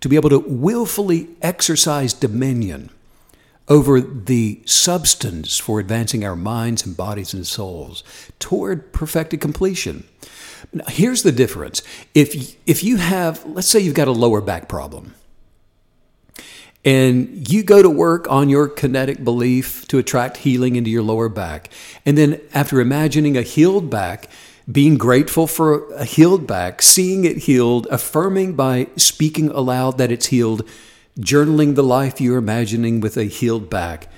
To 0.00 0.08
be 0.08 0.16
able 0.16 0.30
to 0.30 0.40
willfully 0.40 1.28
exercise 1.42 2.12
dominion 2.12 2.90
over 3.68 4.00
the 4.00 4.62
substance 4.64 5.58
for 5.58 5.80
advancing 5.80 6.24
our 6.24 6.36
minds 6.36 6.86
and 6.86 6.96
bodies 6.96 7.34
and 7.34 7.46
souls 7.46 8.04
toward 8.38 8.92
perfected 8.92 9.40
completion. 9.40 10.04
Now, 10.72 10.84
here's 10.88 11.22
the 11.22 11.32
difference. 11.32 11.82
If, 12.14 12.56
if 12.66 12.84
you 12.84 12.96
have, 12.96 13.44
let's 13.44 13.68
say 13.68 13.80
you've 13.80 13.94
got 13.94 14.08
a 14.08 14.12
lower 14.12 14.40
back 14.40 14.68
problem, 14.68 15.14
and 16.84 17.50
you 17.50 17.64
go 17.64 17.82
to 17.82 17.90
work 17.90 18.30
on 18.30 18.48
your 18.48 18.68
kinetic 18.68 19.24
belief 19.24 19.88
to 19.88 19.98
attract 19.98 20.36
healing 20.38 20.76
into 20.76 20.88
your 20.88 21.02
lower 21.02 21.28
back. 21.28 21.68
And 22.04 22.16
then, 22.16 22.40
after 22.54 22.80
imagining 22.80 23.36
a 23.36 23.42
healed 23.42 23.90
back, 23.90 24.28
being 24.70 24.96
grateful 24.96 25.48
for 25.48 25.92
a 25.94 26.04
healed 26.04 26.46
back, 26.46 26.82
seeing 26.82 27.24
it 27.24 27.38
healed, 27.38 27.88
affirming 27.90 28.54
by 28.54 28.86
speaking 28.96 29.48
aloud 29.48 29.98
that 29.98 30.12
it's 30.12 30.26
healed, 30.26 30.62
journaling 31.18 31.74
the 31.74 31.82
life 31.82 32.20
you're 32.20 32.38
imagining 32.38 33.00
with 33.00 33.16
a 33.16 33.24
healed 33.24 33.70
back. 33.70 34.08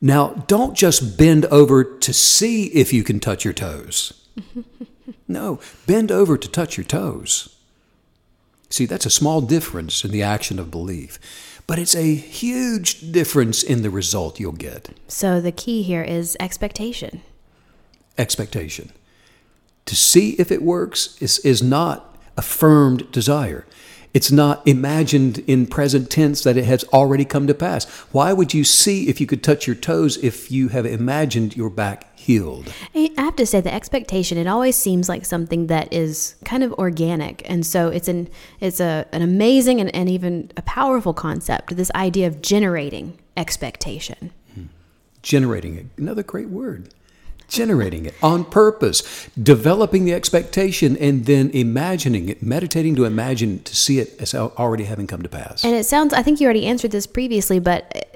Now, 0.00 0.44
don't 0.46 0.76
just 0.76 1.18
bend 1.18 1.46
over 1.46 1.84
to 1.84 2.12
see 2.12 2.66
if 2.66 2.92
you 2.92 3.04
can 3.04 3.20
touch 3.20 3.44
your 3.44 3.54
toes. 3.54 4.26
No, 5.30 5.60
bend 5.86 6.10
over 6.10 6.36
to 6.36 6.48
touch 6.48 6.76
your 6.76 6.84
toes. 6.84 7.56
See, 8.68 8.84
that's 8.84 9.06
a 9.06 9.10
small 9.10 9.40
difference 9.40 10.04
in 10.04 10.10
the 10.10 10.24
action 10.24 10.58
of 10.58 10.72
belief, 10.72 11.20
but 11.68 11.78
it's 11.78 11.94
a 11.94 12.16
huge 12.16 13.12
difference 13.12 13.62
in 13.62 13.82
the 13.82 13.90
result 13.90 14.40
you'll 14.40 14.50
get. 14.50 14.90
So 15.06 15.40
the 15.40 15.52
key 15.52 15.82
here 15.82 16.02
is 16.02 16.36
expectation. 16.40 17.22
Expectation. 18.18 18.90
To 19.86 19.94
see 19.94 20.30
if 20.32 20.50
it 20.50 20.62
works 20.62 21.16
is, 21.22 21.38
is 21.40 21.62
not 21.62 22.16
affirmed 22.36 23.10
desire. 23.12 23.66
It's 24.12 24.32
not 24.32 24.66
imagined 24.66 25.38
in 25.46 25.68
present 25.68 26.10
tense 26.10 26.42
that 26.42 26.56
it 26.56 26.64
has 26.64 26.82
already 26.92 27.24
come 27.24 27.46
to 27.46 27.54
pass. 27.54 27.88
Why 28.10 28.32
would 28.32 28.52
you 28.52 28.64
see 28.64 29.08
if 29.08 29.20
you 29.20 29.26
could 29.26 29.42
touch 29.42 29.68
your 29.68 29.76
toes 29.76 30.16
if 30.16 30.50
you 30.50 30.68
have 30.68 30.84
imagined 30.84 31.56
your 31.56 31.70
back 31.70 32.18
healed? 32.18 32.72
I 32.94 33.12
have 33.16 33.36
to 33.36 33.46
say 33.46 33.60
the 33.60 33.72
expectation 33.72 34.36
it 34.36 34.48
always 34.48 34.74
seems 34.74 35.08
like 35.08 35.24
something 35.24 35.68
that 35.68 35.92
is 35.92 36.34
kind 36.44 36.64
of 36.64 36.72
organic 36.74 37.48
and 37.48 37.64
so 37.64 37.88
it's 37.88 38.08
an 38.08 38.28
it's 38.58 38.80
a 38.80 39.06
an 39.12 39.22
amazing 39.22 39.80
and, 39.80 39.94
and 39.94 40.08
even 40.08 40.50
a 40.56 40.62
powerful 40.62 41.14
concept 41.14 41.76
this 41.76 41.90
idea 41.94 42.26
of 42.26 42.42
generating 42.42 43.18
expectation 43.36 44.32
hmm. 44.54 44.64
generating 45.22 45.76
it. 45.76 45.86
Another 45.96 46.22
great 46.22 46.48
word. 46.48 46.92
Generating 47.50 48.06
it 48.06 48.14
on 48.22 48.44
purpose, 48.44 49.28
developing 49.40 50.04
the 50.04 50.14
expectation, 50.14 50.96
and 50.96 51.26
then 51.26 51.50
imagining 51.50 52.28
it, 52.28 52.42
meditating 52.42 52.96
to 52.96 53.04
imagine 53.04 53.62
to 53.64 53.76
see 53.76 53.98
it 53.98 54.18
as 54.20 54.34
already 54.34 54.84
having 54.84 55.06
come 55.06 55.22
to 55.22 55.28
pass. 55.28 55.64
and 55.64 55.74
it 55.74 55.84
sounds 55.84 56.14
i 56.14 56.22
think 56.22 56.40
you 56.40 56.46
already 56.46 56.64
answered 56.64 56.90
this 56.90 57.06
previously 57.06 57.58
but 57.58 58.10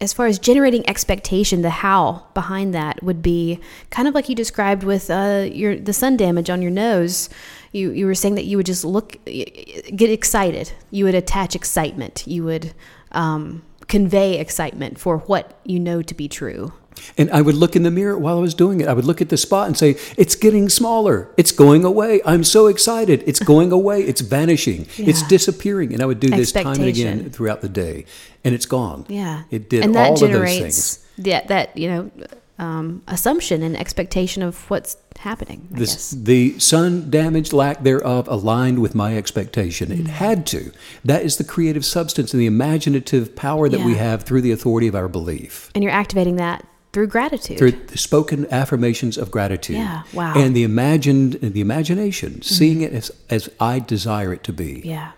as 0.00 0.12
far 0.12 0.26
as 0.26 0.38
generating 0.38 0.88
expectation 0.88 1.62
the 1.62 1.70
how 1.70 2.24
behind 2.34 2.74
that 2.74 3.02
would 3.02 3.22
be 3.22 3.58
kind 3.90 4.06
of 4.06 4.14
like 4.14 4.28
you 4.28 4.34
described 4.34 4.84
with 4.84 5.10
uh, 5.10 5.48
your 5.50 5.76
the 5.76 5.92
sun 5.92 6.16
damage 6.16 6.50
on 6.50 6.62
your 6.62 6.70
nose. 6.70 7.28
You 7.72 7.90
you 7.90 8.06
were 8.06 8.14
saying 8.14 8.36
that 8.36 8.44
you 8.44 8.56
would 8.56 8.66
just 8.66 8.84
look 8.84 9.16
get 9.24 10.10
excited. 10.10 10.72
You 10.90 11.04
would 11.04 11.14
attach 11.14 11.56
excitement. 11.56 12.26
You 12.26 12.44
would 12.44 12.74
um, 13.12 13.62
convey 13.88 14.38
excitement 14.38 14.98
for 14.98 15.18
what 15.18 15.58
you 15.64 15.80
know 15.80 16.02
to 16.02 16.14
be 16.14 16.28
true 16.28 16.72
And 17.16 17.30
I 17.30 17.42
would 17.42 17.54
look 17.54 17.76
in 17.76 17.82
the 17.82 17.90
mirror 17.90 18.18
while 18.18 18.38
I 18.38 18.40
was 18.40 18.54
doing 18.54 18.80
it. 18.80 18.88
I 18.88 18.92
would 18.92 19.04
look 19.04 19.20
at 19.20 19.28
the 19.28 19.36
spot 19.36 19.66
and 19.66 19.76
say, 19.76 19.96
It's 20.16 20.34
getting 20.34 20.68
smaller. 20.68 21.32
It's 21.36 21.52
going 21.52 21.84
away. 21.84 22.20
I'm 22.24 22.44
so 22.44 22.66
excited. 22.66 23.22
It's 23.26 23.40
going 23.40 23.72
away. 23.72 24.02
It's 24.02 24.20
vanishing. 24.20 24.86
It's 24.96 25.26
disappearing. 25.28 25.92
And 25.92 26.02
I 26.02 26.06
would 26.06 26.20
do 26.20 26.28
this 26.28 26.52
time 26.52 26.66
and 26.66 26.84
again 26.84 27.30
throughout 27.30 27.60
the 27.60 27.68
day. 27.68 28.04
And 28.44 28.54
it's 28.54 28.66
gone. 28.66 29.04
Yeah. 29.08 29.44
It 29.50 29.68
did 29.68 29.84
and 29.84 29.96
all 29.96 30.02
that 30.04 30.12
of 30.14 30.20
those 30.20 30.30
generates 30.30 30.96
things. 30.96 31.24
that 31.26 31.48
that, 31.48 31.76
you 31.76 31.88
know, 31.88 32.10
um, 32.58 33.02
assumption 33.06 33.62
and 33.62 33.76
expectation 33.76 34.42
of 34.42 34.68
what's 34.68 34.96
happening, 35.20 35.68
I 35.74 35.78
This, 35.78 35.92
guess. 35.94 36.10
the 36.10 36.58
sun 36.58 37.08
damage, 37.10 37.52
lack 37.52 37.82
thereof, 37.84 38.26
aligned 38.28 38.80
with 38.80 38.94
my 38.94 39.16
expectation. 39.16 39.90
Mm. 39.90 40.00
It 40.00 40.06
had 40.08 40.46
to. 40.48 40.72
That 41.04 41.22
is 41.22 41.36
the 41.36 41.44
creative 41.44 41.84
substance 41.84 42.32
and 42.32 42.40
the 42.40 42.46
imaginative 42.46 43.36
power 43.36 43.68
that 43.68 43.80
we 43.80 43.94
have 43.94 44.24
through 44.24 44.42
the 44.42 44.50
authority 44.52 44.88
of 44.88 44.94
our 44.96 45.08
belief. 45.08 45.70
And 45.74 45.84
you're 45.84 45.92
activating 45.92 46.36
that 46.36 46.64
through 46.92 47.08
gratitude. 47.08 47.58
through 47.58 47.72
the 47.72 47.98
spoken 47.98 48.46
affirmations 48.50 49.18
of 49.18 49.30
gratitude. 49.30 49.76
Yeah, 49.76 50.02
wow. 50.12 50.34
And 50.36 50.56
the 50.56 50.64
imagined, 50.64 51.34
the 51.34 51.60
imagination, 51.60 52.30
mm-hmm. 52.30 52.42
seeing 52.42 52.80
it 52.80 52.92
as, 52.92 53.10
as 53.28 53.50
I 53.60 53.78
desire 53.78 54.32
it 54.32 54.42
to 54.44 54.52
be. 54.52 54.82
yeah. 54.84 55.12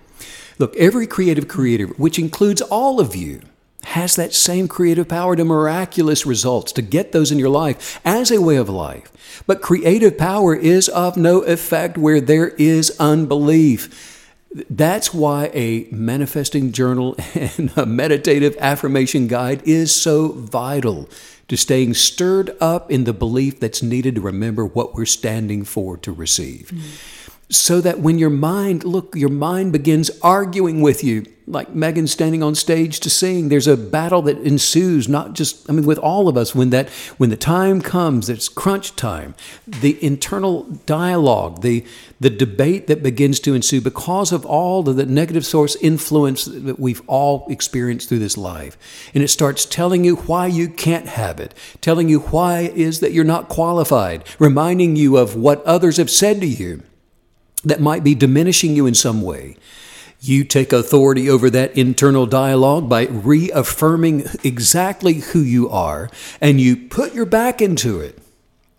Look, 0.58 0.76
every 0.76 1.06
creative 1.06 1.48
creator, 1.48 1.86
which 1.86 2.18
includes 2.18 2.60
all 2.60 3.00
of 3.00 3.16
you, 3.16 3.40
has 3.84 4.14
that 4.16 4.34
same 4.34 4.68
creative 4.68 5.08
power 5.08 5.34
to 5.34 5.42
miraculous 5.42 6.26
results, 6.26 6.70
to 6.72 6.82
get 6.82 7.12
those 7.12 7.32
in 7.32 7.38
your 7.38 7.48
life 7.48 7.98
as 8.04 8.30
a 8.30 8.42
way 8.42 8.56
of 8.56 8.68
life. 8.68 9.42
But 9.46 9.62
creative 9.62 10.18
power 10.18 10.54
is 10.54 10.88
of 10.90 11.16
no 11.16 11.40
effect 11.40 11.96
where 11.96 12.20
there 12.20 12.48
is 12.48 12.94
unbelief. 13.00 14.36
That's 14.68 15.14
why 15.14 15.50
a 15.54 15.86
manifesting 15.90 16.72
journal 16.72 17.16
and 17.34 17.72
a 17.76 17.86
meditative 17.86 18.54
affirmation 18.60 19.28
guide 19.28 19.62
is 19.64 19.94
so 19.94 20.32
vital 20.32 21.08
to 21.50 21.56
staying 21.56 21.92
stirred 21.92 22.56
up 22.60 22.92
in 22.92 23.02
the 23.02 23.12
belief 23.12 23.58
that's 23.58 23.82
needed 23.82 24.14
to 24.14 24.20
remember 24.20 24.64
what 24.64 24.94
we're 24.94 25.04
standing 25.04 25.64
for 25.64 25.96
to 25.96 26.12
receive 26.12 26.70
mm. 26.72 27.19
So 27.50 27.80
that 27.80 27.98
when 27.98 28.18
your 28.18 28.30
mind, 28.30 28.84
look, 28.84 29.14
your 29.16 29.28
mind 29.28 29.72
begins 29.72 30.10
arguing 30.22 30.80
with 30.80 31.02
you, 31.02 31.26
like 31.48 31.74
Megan 31.74 32.06
standing 32.06 32.44
on 32.44 32.54
stage 32.54 33.00
to 33.00 33.10
sing, 33.10 33.48
there's 33.48 33.66
a 33.66 33.76
battle 33.76 34.22
that 34.22 34.38
ensues, 34.38 35.08
not 35.08 35.32
just, 35.32 35.68
I 35.68 35.72
mean, 35.72 35.84
with 35.84 35.98
all 35.98 36.28
of 36.28 36.36
us, 36.36 36.54
when 36.54 36.70
that, 36.70 36.88
when 37.18 37.30
the 37.30 37.36
time 37.36 37.80
comes, 37.80 38.28
it's 38.28 38.48
crunch 38.48 38.94
time, 38.94 39.34
the 39.66 40.02
internal 40.04 40.62
dialogue, 40.86 41.62
the, 41.62 41.84
the 42.20 42.30
debate 42.30 42.86
that 42.86 43.02
begins 43.02 43.40
to 43.40 43.54
ensue 43.54 43.80
because 43.80 44.30
of 44.30 44.46
all 44.46 44.88
of 44.88 44.94
the 44.94 45.06
negative 45.06 45.44
source 45.44 45.74
influence 45.76 46.44
that 46.44 46.78
we've 46.78 47.02
all 47.08 47.46
experienced 47.50 48.08
through 48.08 48.20
this 48.20 48.38
life. 48.38 49.10
And 49.12 49.24
it 49.24 49.28
starts 49.28 49.64
telling 49.64 50.04
you 50.04 50.16
why 50.16 50.46
you 50.46 50.68
can't 50.68 51.08
have 51.08 51.40
it, 51.40 51.52
telling 51.80 52.08
you 52.08 52.20
why 52.20 52.60
it 52.60 52.76
is 52.76 53.00
that 53.00 53.12
you're 53.12 53.24
not 53.24 53.48
qualified, 53.48 54.24
reminding 54.38 54.94
you 54.94 55.16
of 55.16 55.34
what 55.34 55.64
others 55.64 55.96
have 55.96 56.10
said 56.10 56.40
to 56.42 56.46
you 56.46 56.84
that 57.64 57.80
might 57.80 58.04
be 58.04 58.14
diminishing 58.14 58.74
you 58.74 58.86
in 58.86 58.94
some 58.94 59.22
way. 59.22 59.56
You 60.20 60.44
take 60.44 60.72
authority 60.72 61.30
over 61.30 61.48
that 61.50 61.76
internal 61.76 62.26
dialogue 62.26 62.88
by 62.88 63.06
reaffirming 63.06 64.24
exactly 64.44 65.14
who 65.14 65.40
you 65.40 65.70
are, 65.70 66.10
and 66.40 66.60
you 66.60 66.76
put 66.76 67.14
your 67.14 67.24
back 67.24 67.62
into 67.62 68.00
it. 68.00 68.18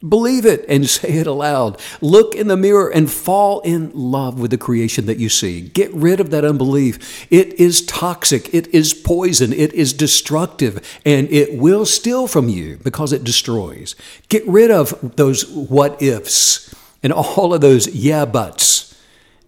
Believe 0.08 0.46
it 0.46 0.66
and 0.68 0.90
say 0.90 1.10
it 1.14 1.28
aloud. 1.28 1.80
Look 2.00 2.36
in 2.36 2.48
the 2.48 2.58
mirror 2.58 2.90
and 2.90 3.12
fall 3.12 3.60
in 3.62 3.92
love 3.94 4.40
with 4.40 4.52
the 4.52 4.58
creation 4.58 5.06
that 5.08 5.18
you 5.18 5.30
see. 5.30 5.62
Get 5.62 5.92
rid 5.94 6.20
of 6.20 6.30
that 6.32 6.46
unbelief. 6.46 7.28
It 7.32 7.60
is 7.60 7.86
toxic, 7.86 8.54
it 8.54 8.68
is 8.68 8.94
poison, 8.94 9.54
it 9.54 9.74
is 9.74 9.94
destructive, 9.94 11.00
and 11.06 11.28
it 11.32 11.58
will 11.58 11.86
steal 11.86 12.28
from 12.28 12.50
you 12.50 12.78
because 12.84 13.14
it 13.14 13.24
destroys. 13.24 13.96
Get 14.30 14.48
rid 14.48 14.70
of 14.70 15.16
those 15.16 15.48
what 15.50 16.02
ifs 16.02 16.71
and 17.04 17.14
all 17.14 17.54
of 17.54 17.62
those 17.62 17.88
yeah 17.88 18.26
buts 18.26 19.00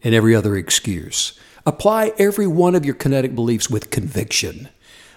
and 0.04 0.13
every 0.13 0.36
other 0.36 0.56
excuse. 0.56 1.38
Apply 1.66 2.12
every 2.18 2.48
one 2.48 2.76
of 2.76 2.86
your 2.86 2.96
kinetic 2.96 3.36
beliefs 3.36 3.70
with 3.70 3.89
conviction 3.89 4.70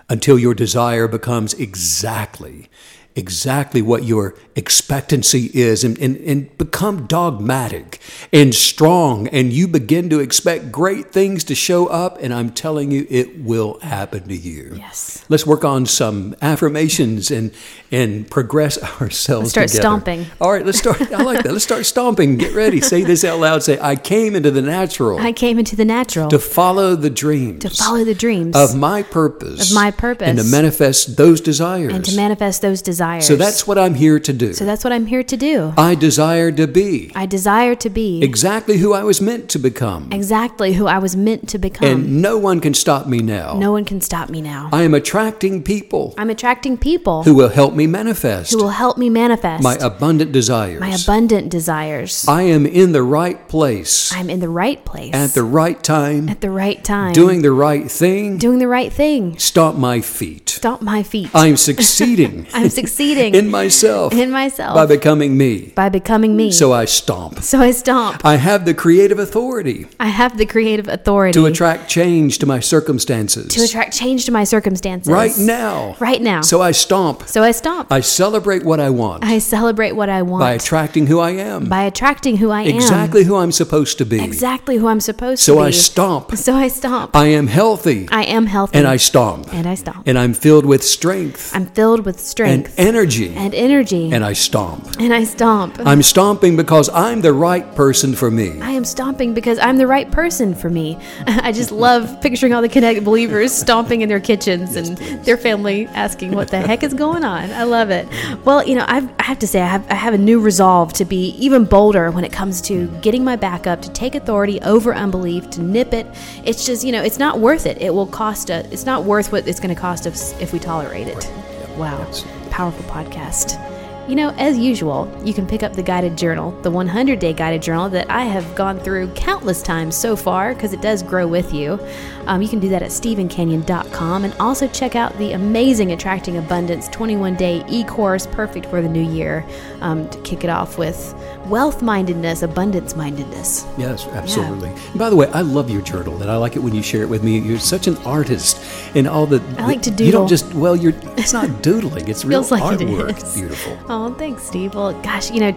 until 0.09 0.39
your 0.39 0.55
desire 0.55 1.09
becomes 1.09 1.55
exactly 1.55 2.69
exactly 3.17 3.81
what 3.81 4.05
your 4.05 4.35
expectancy 4.55 5.51
is 5.55 5.83
and, 5.85 5.99
and, 5.99 6.17
and 6.19 6.59
become 6.59 7.07
dogmatic 7.07 7.99
and 8.31 8.55
strong 8.55 9.27
and 9.29 9.53
you 9.55 9.67
begin 9.67 10.11
to 10.11 10.21
expect 10.21 10.71
great 10.71 11.13
things 11.13 11.43
to 11.45 11.55
show 11.55 11.87
up 11.87 12.19
and 12.23 12.35
i'm 12.35 12.51
telling 12.51 12.91
you 12.91 13.07
it 13.09 13.43
will 13.43 13.81
happen 13.81 14.29
to 14.29 14.37
you 14.37 14.75
Yes. 14.77 15.25
let's 15.31 15.47
work 15.47 15.65
on 15.65 15.87
some 15.87 16.37
affirmations 16.43 17.31
and 17.31 17.53
and 17.91 18.31
progress 18.31 18.77
ourselves 19.01 19.45
Let's 19.45 19.51
start 19.51 19.69
together. 19.69 19.83
stomping. 19.83 20.27
all 20.41 20.53
right 20.53 20.65
let's 20.67 20.79
start 20.79 21.01
i 21.13 21.23
like 21.23 21.43
that 21.43 21.53
let's 21.53 21.65
start 21.65 21.87
stomping 21.87 22.37
get 22.37 22.53
ready 22.55 22.83
say 22.83 23.03
this 23.03 23.25
out 23.25 23.39
loud 23.41 23.63
say 23.63 23.79
i 23.81 23.97
came 23.97 24.37
into 24.37 24.51
the 24.51 24.63
natural 24.63 25.19
I 25.19 25.33
came 25.33 25.59
into 25.59 25.75
the 25.75 25.85
natural 25.87 26.29
to 26.29 26.39
follow 26.39 26.95
the 26.97 27.09
dreams 27.11 27.63
to 27.63 27.71
follow 27.71 28.05
the 28.05 28.15
dreams 28.15 28.55
of 28.55 28.77
my 28.77 29.03
purpose 29.03 29.71
Of 29.71 29.75
my 29.75 29.91
purpose. 29.91 30.29
and 30.29 30.39
to 30.39 30.45
manifest 30.45 31.17
those 31.17 31.41
desires 31.41 31.95
and 31.95 32.05
to 32.05 32.15
manifest 32.15 32.61
those 32.61 32.83
desires. 32.83 33.06
So 33.21 33.37
that's 33.37 33.67
what 33.67 33.79
i'm 33.79 33.95
here 33.95 34.19
to 34.19 34.33
do 34.33 34.53
So 34.53 34.65
that's 34.65 34.85
what 34.85 34.93
I'm 34.93 35.07
here 35.07 35.23
to 35.33 35.37
do. 35.37 35.73
i 35.77 35.95
desire 35.95 36.51
to 36.53 36.67
be 36.67 37.13
I 37.15 37.25
desire 37.27 37.75
to 37.85 37.91
be 37.91 38.23
exactly 38.23 38.77
who 38.83 38.91
i 38.93 39.03
was 39.11 39.21
meant 39.21 39.49
to 39.55 39.59
become 39.59 40.03
exactly 40.13 40.71
who 40.79 40.87
I 40.87 40.99
was 41.07 41.15
meant 41.17 41.49
to 41.53 41.59
become. 41.59 41.89
and 41.89 42.23
no 42.23 42.35
one 42.49 42.59
can 42.61 42.75
stop 42.75 43.07
me 43.15 43.19
now 43.39 43.49
no 43.67 43.71
one 43.73 43.85
can 43.91 44.01
stop 44.01 44.27
me 44.35 44.41
now. 44.41 44.63
i 44.73 44.83
am 44.89 44.95
attracting 44.95 45.63
people 45.63 46.15
I'm 46.19 46.31
attracting 46.37 46.75
people 46.91 47.23
who 47.27 47.35
will 47.35 47.53
help 47.61 47.73
me 47.81 47.87
manifest 47.87 48.53
who 48.53 48.59
will 48.63 48.77
help 48.85 48.97
me 48.99 49.09
manifest 49.11 49.63
my 49.63 49.77
abundant 49.91 50.31
desires 50.33 50.81
my 50.81 50.93
abundant 51.03 51.47
desires. 51.51 52.13
i 52.29 52.43
am 52.57 52.65
in 52.83 52.93
the 52.93 53.03
right 53.19 53.41
place 53.49 54.13
I'm 54.19 54.31
in 54.35 54.41
the 54.47 54.49
right 54.65 54.81
place 54.91 55.15
at 55.15 55.31
the 55.39 55.45
right 55.61 55.81
time 55.83 56.29
at 56.35 56.41
the 56.41 56.51
right 56.51 56.81
time, 56.95 57.13
doing 57.13 57.43
the 57.43 57.53
right 57.67 57.87
thing 58.03 58.39
doing 58.39 58.59
the 58.65 58.69
right 58.79 58.93
thing. 59.03 59.39
stomp 59.39 59.75
my 59.79 60.01
feet 60.01 60.49
Stomp 60.61 60.81
my 60.95 61.03
feet. 61.03 61.31
i'm 61.45 61.57
succeeding 61.57 62.35
I'm 62.55 62.71
succeeding 62.71 62.96
in 63.01 63.49
myself 63.49 64.13
in 64.13 64.31
myself 64.31 64.75
by 64.75 64.87
becoming 64.87 65.37
me 65.37 65.73
by 65.75 65.89
becoming 65.89 66.37
me. 66.37 66.51
so 66.51 66.73
i 66.73 66.85
stomp 66.85 67.43
So 67.43 67.61
I 67.61 67.71
stomp. 67.71 68.25
I 68.25 68.37
have 68.37 68.65
the 68.65 68.75
creative 68.75 69.19
authority 69.19 69.87
I 70.01 70.09
have 70.09 70.39
the 70.39 70.47
creative 70.47 70.89
authority 70.89 71.33
to 71.39 71.47
attract 71.47 71.89
change 71.89 72.39
to 72.39 72.47
my 72.47 72.61
circumstances. 72.61 73.55
to 73.55 73.63
attract 73.63 73.97
change 73.97 74.25
to 74.27 74.33
my 74.33 74.45
circumstances 74.45 75.13
right 75.13 75.37
now. 75.39 75.97
Right 76.01 76.21
now. 76.21 76.41
So 76.41 76.63
I 76.63 76.73
stomp. 76.73 77.23
So 77.29 77.43
I 77.43 77.53
stomp. 77.53 77.93
I 77.93 78.01
celebrate 78.01 78.65
what 78.65 78.81
I 78.81 78.91
want 78.91 79.25
I 79.25 79.39
celebrate 79.39 79.93
what 79.93 80.09
I 80.09 80.23
want 80.23 80.41
by 80.41 80.53
attracting 80.53 81.07
who 81.07 81.21
I 81.21 81.31
am. 81.31 81.69
by 81.69 81.83
attracting 81.85 82.39
who 82.39 82.51
I 82.51 82.63
am. 82.63 82.75
exactly 82.75 83.25
who 83.25 83.37
I'm 83.37 83.53
supposed 83.53 83.99
to 83.99 84.07
be. 84.07 84.23
Exactly 84.23 84.77
who 84.77 84.89
I'm 84.89 85.01
supposed 85.01 85.43
So 85.43 85.55
to 85.55 85.59
be. 85.59 85.63
So 85.63 85.67
I 85.67 85.71
stomp. 85.71 86.37
So 86.37 86.55
I 86.55 86.69
stomp. 86.69 87.15
I 87.15 87.27
am 87.27 87.47
healthy 87.47 88.09
I 88.11 88.25
am 88.25 88.47
healthy. 88.47 88.79
and 88.79 88.87
I 88.87 88.97
stomp. 88.97 89.53
and 89.53 89.67
I 89.67 89.75
stomp. 89.75 90.07
And 90.07 90.19
I'm 90.19 90.35
filled 90.35 90.67
with 90.67 90.83
strength 90.83 91.55
I'm 91.55 91.67
filled 91.67 92.05
with 92.07 92.17
and 92.17 92.27
strength 92.27 92.76
energy 92.77 93.35
and 93.35 93.55
energy. 93.55 94.13
and 94.13 94.25
I 94.25 94.33
stomp. 94.33 94.97
and 94.99 95.13
I 95.13 95.25
stomp. 95.25 95.79
I'm 95.81 96.03
stomping 96.03 96.57
because 96.57 96.89
I'm 96.91 97.21
the 97.21 97.33
right 97.33 97.75
person 97.75 98.15
for 98.15 98.31
me. 98.31 98.61
I 98.61 98.71
am 98.73 98.85
stomping 98.85 99.35
because 99.35 99.59
I'm 99.59 99.77
the 99.77 99.87
right 99.87 100.11
person 100.11 100.55
for 100.55 100.69
me. 100.69 100.99
I 101.27 101.53
just 101.53 101.73
love 101.73 102.21
picturing 102.21 102.53
all 102.55 102.63
the 102.63 102.69
kinetic 102.69 103.05
believers 103.05 103.53
stomping 103.67 104.03
in 104.03 104.09
their 104.09 104.21
kitchens 104.21 104.77
and 104.77 104.97
their 105.25 105.37
family 105.37 105.87
asking 105.89 106.33
what 106.33 106.49
the 106.49 106.59
heck 106.59 106.83
is 106.83 106.95
going 106.95 107.25
on. 107.25 107.51
I 107.51 107.65
love 107.65 107.91
it. 107.91 108.09
Well, 108.45 108.67
you 108.67 108.75
know, 108.75 108.85
I've, 108.87 109.09
I 109.19 109.25
have 109.25 109.39
to 109.41 109.47
say, 109.47 109.61
I 109.61 109.67
have, 109.67 109.91
I 109.91 109.95
have 109.95 110.15
a 110.15 110.19
new 110.19 110.41
resolve 110.41 110.93
to 110.95 111.05
be 111.05 111.31
even 111.39 111.65
bolder 111.65 112.11
when 112.11 112.25
it 112.25 112.33
comes 112.33 112.61
to 112.63 112.89
mm. 112.89 113.03
getting 113.03 113.25
my 113.25 113.37
back 113.37 113.67
up, 113.67 113.83
to 113.83 113.93
take 113.93 114.15
authority 114.15 114.61
over 114.63 114.95
unbelief, 114.95 115.51
to 115.51 115.63
nip 115.63 115.93
it. 115.93 116.07
It's 116.45 116.67
just, 116.67 116.85
you 116.85 116.93
know, 116.93 117.03
it's 117.03 117.19
not 117.19 117.39
worth 117.39 117.67
it. 117.67 117.81
It 117.81 117.93
will 117.93 118.07
cost 118.07 118.51
us, 118.51 118.67
it's 118.71 118.87
not 118.87 119.05
worth 119.05 119.33
what 119.33 119.47
it's 119.49 119.61
going 119.61 119.75
to 119.75 119.81
cost 119.81 120.07
us 120.07 120.39
if 120.41 120.53
we 120.53 120.59
tolerate 120.59 121.09
it. 121.09 121.31
Wow. 121.77 122.11
Powerful 122.57 122.87
podcast. 122.87 123.61
You 124.09 124.15
know, 124.15 124.31
as 124.39 124.57
usual, 124.57 125.15
you 125.23 125.35
can 125.35 125.47
pick 125.47 125.63
up 125.63 125.75
the 125.75 125.83
guided 125.83 126.17
journal, 126.17 126.53
the 126.63 126.71
100 126.71 127.19
day 127.19 127.35
guided 127.35 127.61
journal 127.61 127.91
that 127.91 128.11
I 128.11 128.25
have 128.25 128.55
gone 128.55 128.81
through 128.81 129.09
countless 129.09 129.61
times 129.61 129.95
so 129.95 130.17
far 130.17 130.55
because 130.55 130.73
it 130.73 130.81
does 130.81 131.03
grow 131.03 131.27
with 131.27 131.53
you. 131.53 131.79
Um, 132.27 132.41
you 132.41 132.49
can 132.49 132.59
do 132.59 132.71
that 132.71 132.83
at 132.83 132.93
StephenCanyon.com 132.93 134.25
and 134.25 134.33
also 134.41 134.69
check 134.69 134.97
out 134.97 135.19
the 135.19 135.33
amazing 135.33 135.93
Attracting 135.93 136.39
Abundance 136.39 136.89
21 136.89 137.35
day 137.35 137.63
e 137.69 137.85
course, 137.85 138.27
perfect 138.27 138.65
for 138.67 138.81
the 138.81 138.89
new 138.89 139.05
year, 139.05 139.45
um, 139.83 140.09
to 140.09 140.19
kick 140.23 140.43
it 140.43 140.49
off 140.49 140.79
with 140.79 141.15
wealth 141.49 141.83
mindedness, 141.83 142.43
abundance 142.43 142.97
mindedness. 142.97 143.67
Yes, 143.79 144.07
absolutely. 144.09 144.71
And 144.71 144.99
by 144.99 145.11
the 145.11 145.17
way, 145.17 145.29
I 145.29 145.43
love 145.43 145.71
your 145.71 145.83
journal, 145.83 146.21
and 146.23 146.31
I 146.31 146.37
like 146.37 146.57
it 146.57 146.61
when 146.61 146.75
you 146.75 146.83
share 146.83 147.03
it 147.03 147.09
with 147.09 147.23
me. 147.23 147.39
You're 147.39 147.59
such 147.59 147.87
an 147.87 147.97
artist, 147.99 148.61
and 148.95 149.07
all 149.07 149.27
the 149.27 149.43
I 149.59 149.67
like 149.67 149.83
to 149.83 149.91
doodle. 149.91 150.07
You 150.07 150.13
don't 150.13 150.29
just 150.29 150.53
well, 150.55 150.77
you're. 150.77 150.95
It's 151.17 151.33
not 151.33 151.63
doodling. 151.63 152.09
It's 152.09 152.25
real 152.25 152.43
like 152.43 152.63
artwork. 152.63 153.11
It's 153.11 153.37
beautiful. 153.37 153.79
Oh, 153.89 154.13
thanks, 154.15 154.43
Steve. 154.43 154.75
Well, 154.75 154.93
gosh, 155.03 155.31
you 155.31 155.41
know, 155.41 155.53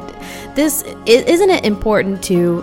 this 0.56 0.84
isn't 1.06 1.50
it 1.50 1.66
important 1.66 2.24
to 2.26 2.62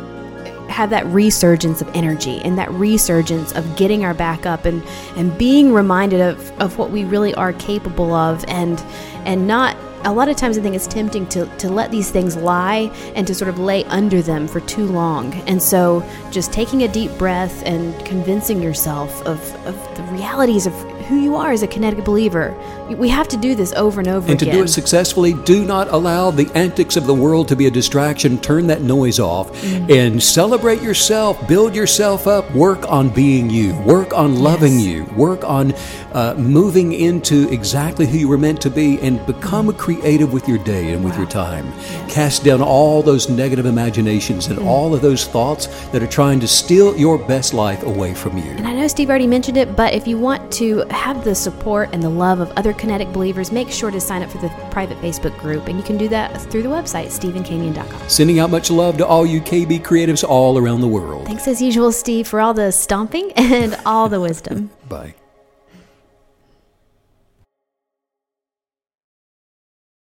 have 0.69 0.91
that 0.91 1.07
resurgence 1.07 1.81
of 1.81 1.89
energy 1.95 2.41
and 2.43 2.59
that 2.59 2.71
resurgence 2.73 3.53
of 3.53 3.77
getting 3.77 4.05
our 4.05 4.15
back 4.15 4.47
up 4.47 4.65
and 4.65 4.83
and 5.17 5.37
being 5.39 5.73
reminded 5.73 6.21
of 6.21 6.51
of 6.61 6.79
what 6.79 6.91
we 6.91 7.05
really 7.05 7.35
are 7.35 7.53
capable 7.55 8.13
of 8.13 8.45
and 8.49 8.81
and 9.25 9.47
not 9.47 9.77
a 10.07 10.13
lot 10.13 10.29
of 10.29 10.37
times 10.37 10.57
I 10.57 10.63
think 10.63 10.77
it's 10.77 10.87
tempting 10.87 11.27
to, 11.31 11.47
to 11.59 11.69
let 11.69 11.91
these 11.91 12.11
things 12.11 12.37
lie 12.37 12.93
and 13.17 13.27
to 13.27 13.35
sort 13.35 13.49
of 13.49 13.59
lay 13.59 13.85
under 13.87 14.23
them 14.23 14.47
for 14.47 14.61
too 14.61 14.87
long. 14.87 15.35
And 15.49 15.61
so 15.61 16.09
just 16.31 16.53
taking 16.53 16.85
a 16.85 16.89
deep 16.89 17.11
breath 17.19 17.65
and 17.65 17.93
convincing 18.07 18.63
yourself 18.63 19.21
of, 19.27 19.41
of 19.67 19.97
the 19.97 20.05
realities 20.05 20.67
of 20.67 20.75
who 21.09 21.17
you 21.21 21.35
are 21.37 21.53
as 21.53 21.63
a 21.63 21.67
kinetic 21.67 22.05
believer. 22.05 22.55
We 22.91 23.09
have 23.09 23.29
to 23.29 23.37
do 23.37 23.55
this 23.55 23.73
over 23.75 24.01
and 24.01 24.09
over 24.09 24.31
and 24.31 24.41
again. 24.41 24.53
to 24.55 24.59
do 24.61 24.65
it 24.65 24.69
successfully, 24.69 25.35
do 25.45 25.65
not 25.65 25.89
allow 25.89 26.31
the 26.31 26.51
antics 26.55 26.97
of 26.97 27.07
the 27.07 27.15
world 27.15 27.49
to 27.49 27.57
be 27.57 27.67
a 27.67 27.71
distraction. 27.71 28.39
Turn 28.39 28.67
that 28.69 28.83
noise 28.83 29.19
off 29.21 29.47
Mm-hmm. 29.57 29.91
and 29.91 30.23
celebrate 30.23 30.83
yourself. 30.83 31.47
Build 31.49 31.75
yourself 31.75 32.27
up. 32.27 32.51
Work 32.55 32.91
on 32.91 33.09
being 33.09 33.51
you. 33.51 33.75
Work 33.83 34.13
on 34.13 34.37
loving 34.41 34.75
Yes. 34.79 34.87
you. 34.89 35.05
Work 35.17 35.45
on 35.45 35.73
uh, 36.13 36.35
moving 36.39 36.93
into 36.93 37.49
exactly 37.53 38.07
who 38.07 38.19
you 38.19 38.29
were 38.29 38.39
meant 38.39 38.61
to 38.63 38.71
be 38.71 38.99
and 39.01 39.25
become 39.27 39.73
creative 39.75 40.33
with 40.33 40.49
your 40.49 40.59
day 40.59 40.93
and 40.93 41.05
with 41.05 41.17
your 41.17 41.27
time. 41.27 41.73
Cast 42.09 42.45
down 42.45 42.61
all 42.63 43.03
those 43.03 43.29
negative 43.29 43.67
imaginations 43.67 44.47
Mm. 44.49 44.51
and 44.59 44.69
all 44.69 44.95
of 44.95 45.01
those 45.03 45.27
thoughts 45.27 45.67
that 45.93 46.03
are 46.03 46.07
trying 46.07 46.41
to 46.41 46.49
steal 46.49 46.97
your 46.97 47.19
best 47.19 47.53
life 47.55 47.83
away 47.85 48.15
from 48.15 48.37
you. 48.39 48.51
And 48.57 48.67
I 48.67 48.73
know 48.73 48.89
Steve 48.89 49.09
already 49.11 49.27
mentioned 49.27 49.57
it, 49.57 49.75
but 49.77 49.93
if 49.95 50.07
you 50.07 50.17
want 50.19 50.51
to 50.53 50.85
have 50.97 51.25
the 51.25 51.35
support 51.35 51.91
and 51.93 52.03
the 52.03 52.09
love 52.09 52.41
of 52.41 52.51
other 52.53 52.73
kinetic 52.73 53.13
believers, 53.13 53.53
make 53.53 53.71
sure 53.71 53.91
to 53.91 54.01
sign 54.01 54.23
up 54.23 54.31
for 54.31 54.39
the 54.39 54.49
private 54.71 54.99
Facebook 54.99 55.39
group. 55.39 55.69
And 55.69 55.77
you 55.77 55.85
can 55.85 55.97
do 55.97 56.09
that 56.09 56.41
through 56.51 56.63
the 56.63 56.69
website, 56.69 57.07
stephencanyon.com. 57.07 58.09
Sending 58.09 58.39
out 58.39 58.51
much 58.51 58.71
love 58.71 58.97
to 58.99 59.07
all 59.07 59.27
you 59.27 59.41
KB 59.41 59.81
creatives 59.81 60.25
all 60.25 60.59
around 60.59 60.81
the 60.81 60.89
world. 60.89 61.27
Thanks 61.27 61.47
as 61.47 61.63
usual, 61.63 61.93
Steve, 61.93 62.27
for 62.27 62.41
all 62.41 62.55
the 62.55 62.73
stomping 62.73 63.33
and 63.37 63.79
all 63.87 64.09
the 64.09 64.21
wisdom. 64.21 64.71
Bye. 64.89 65.15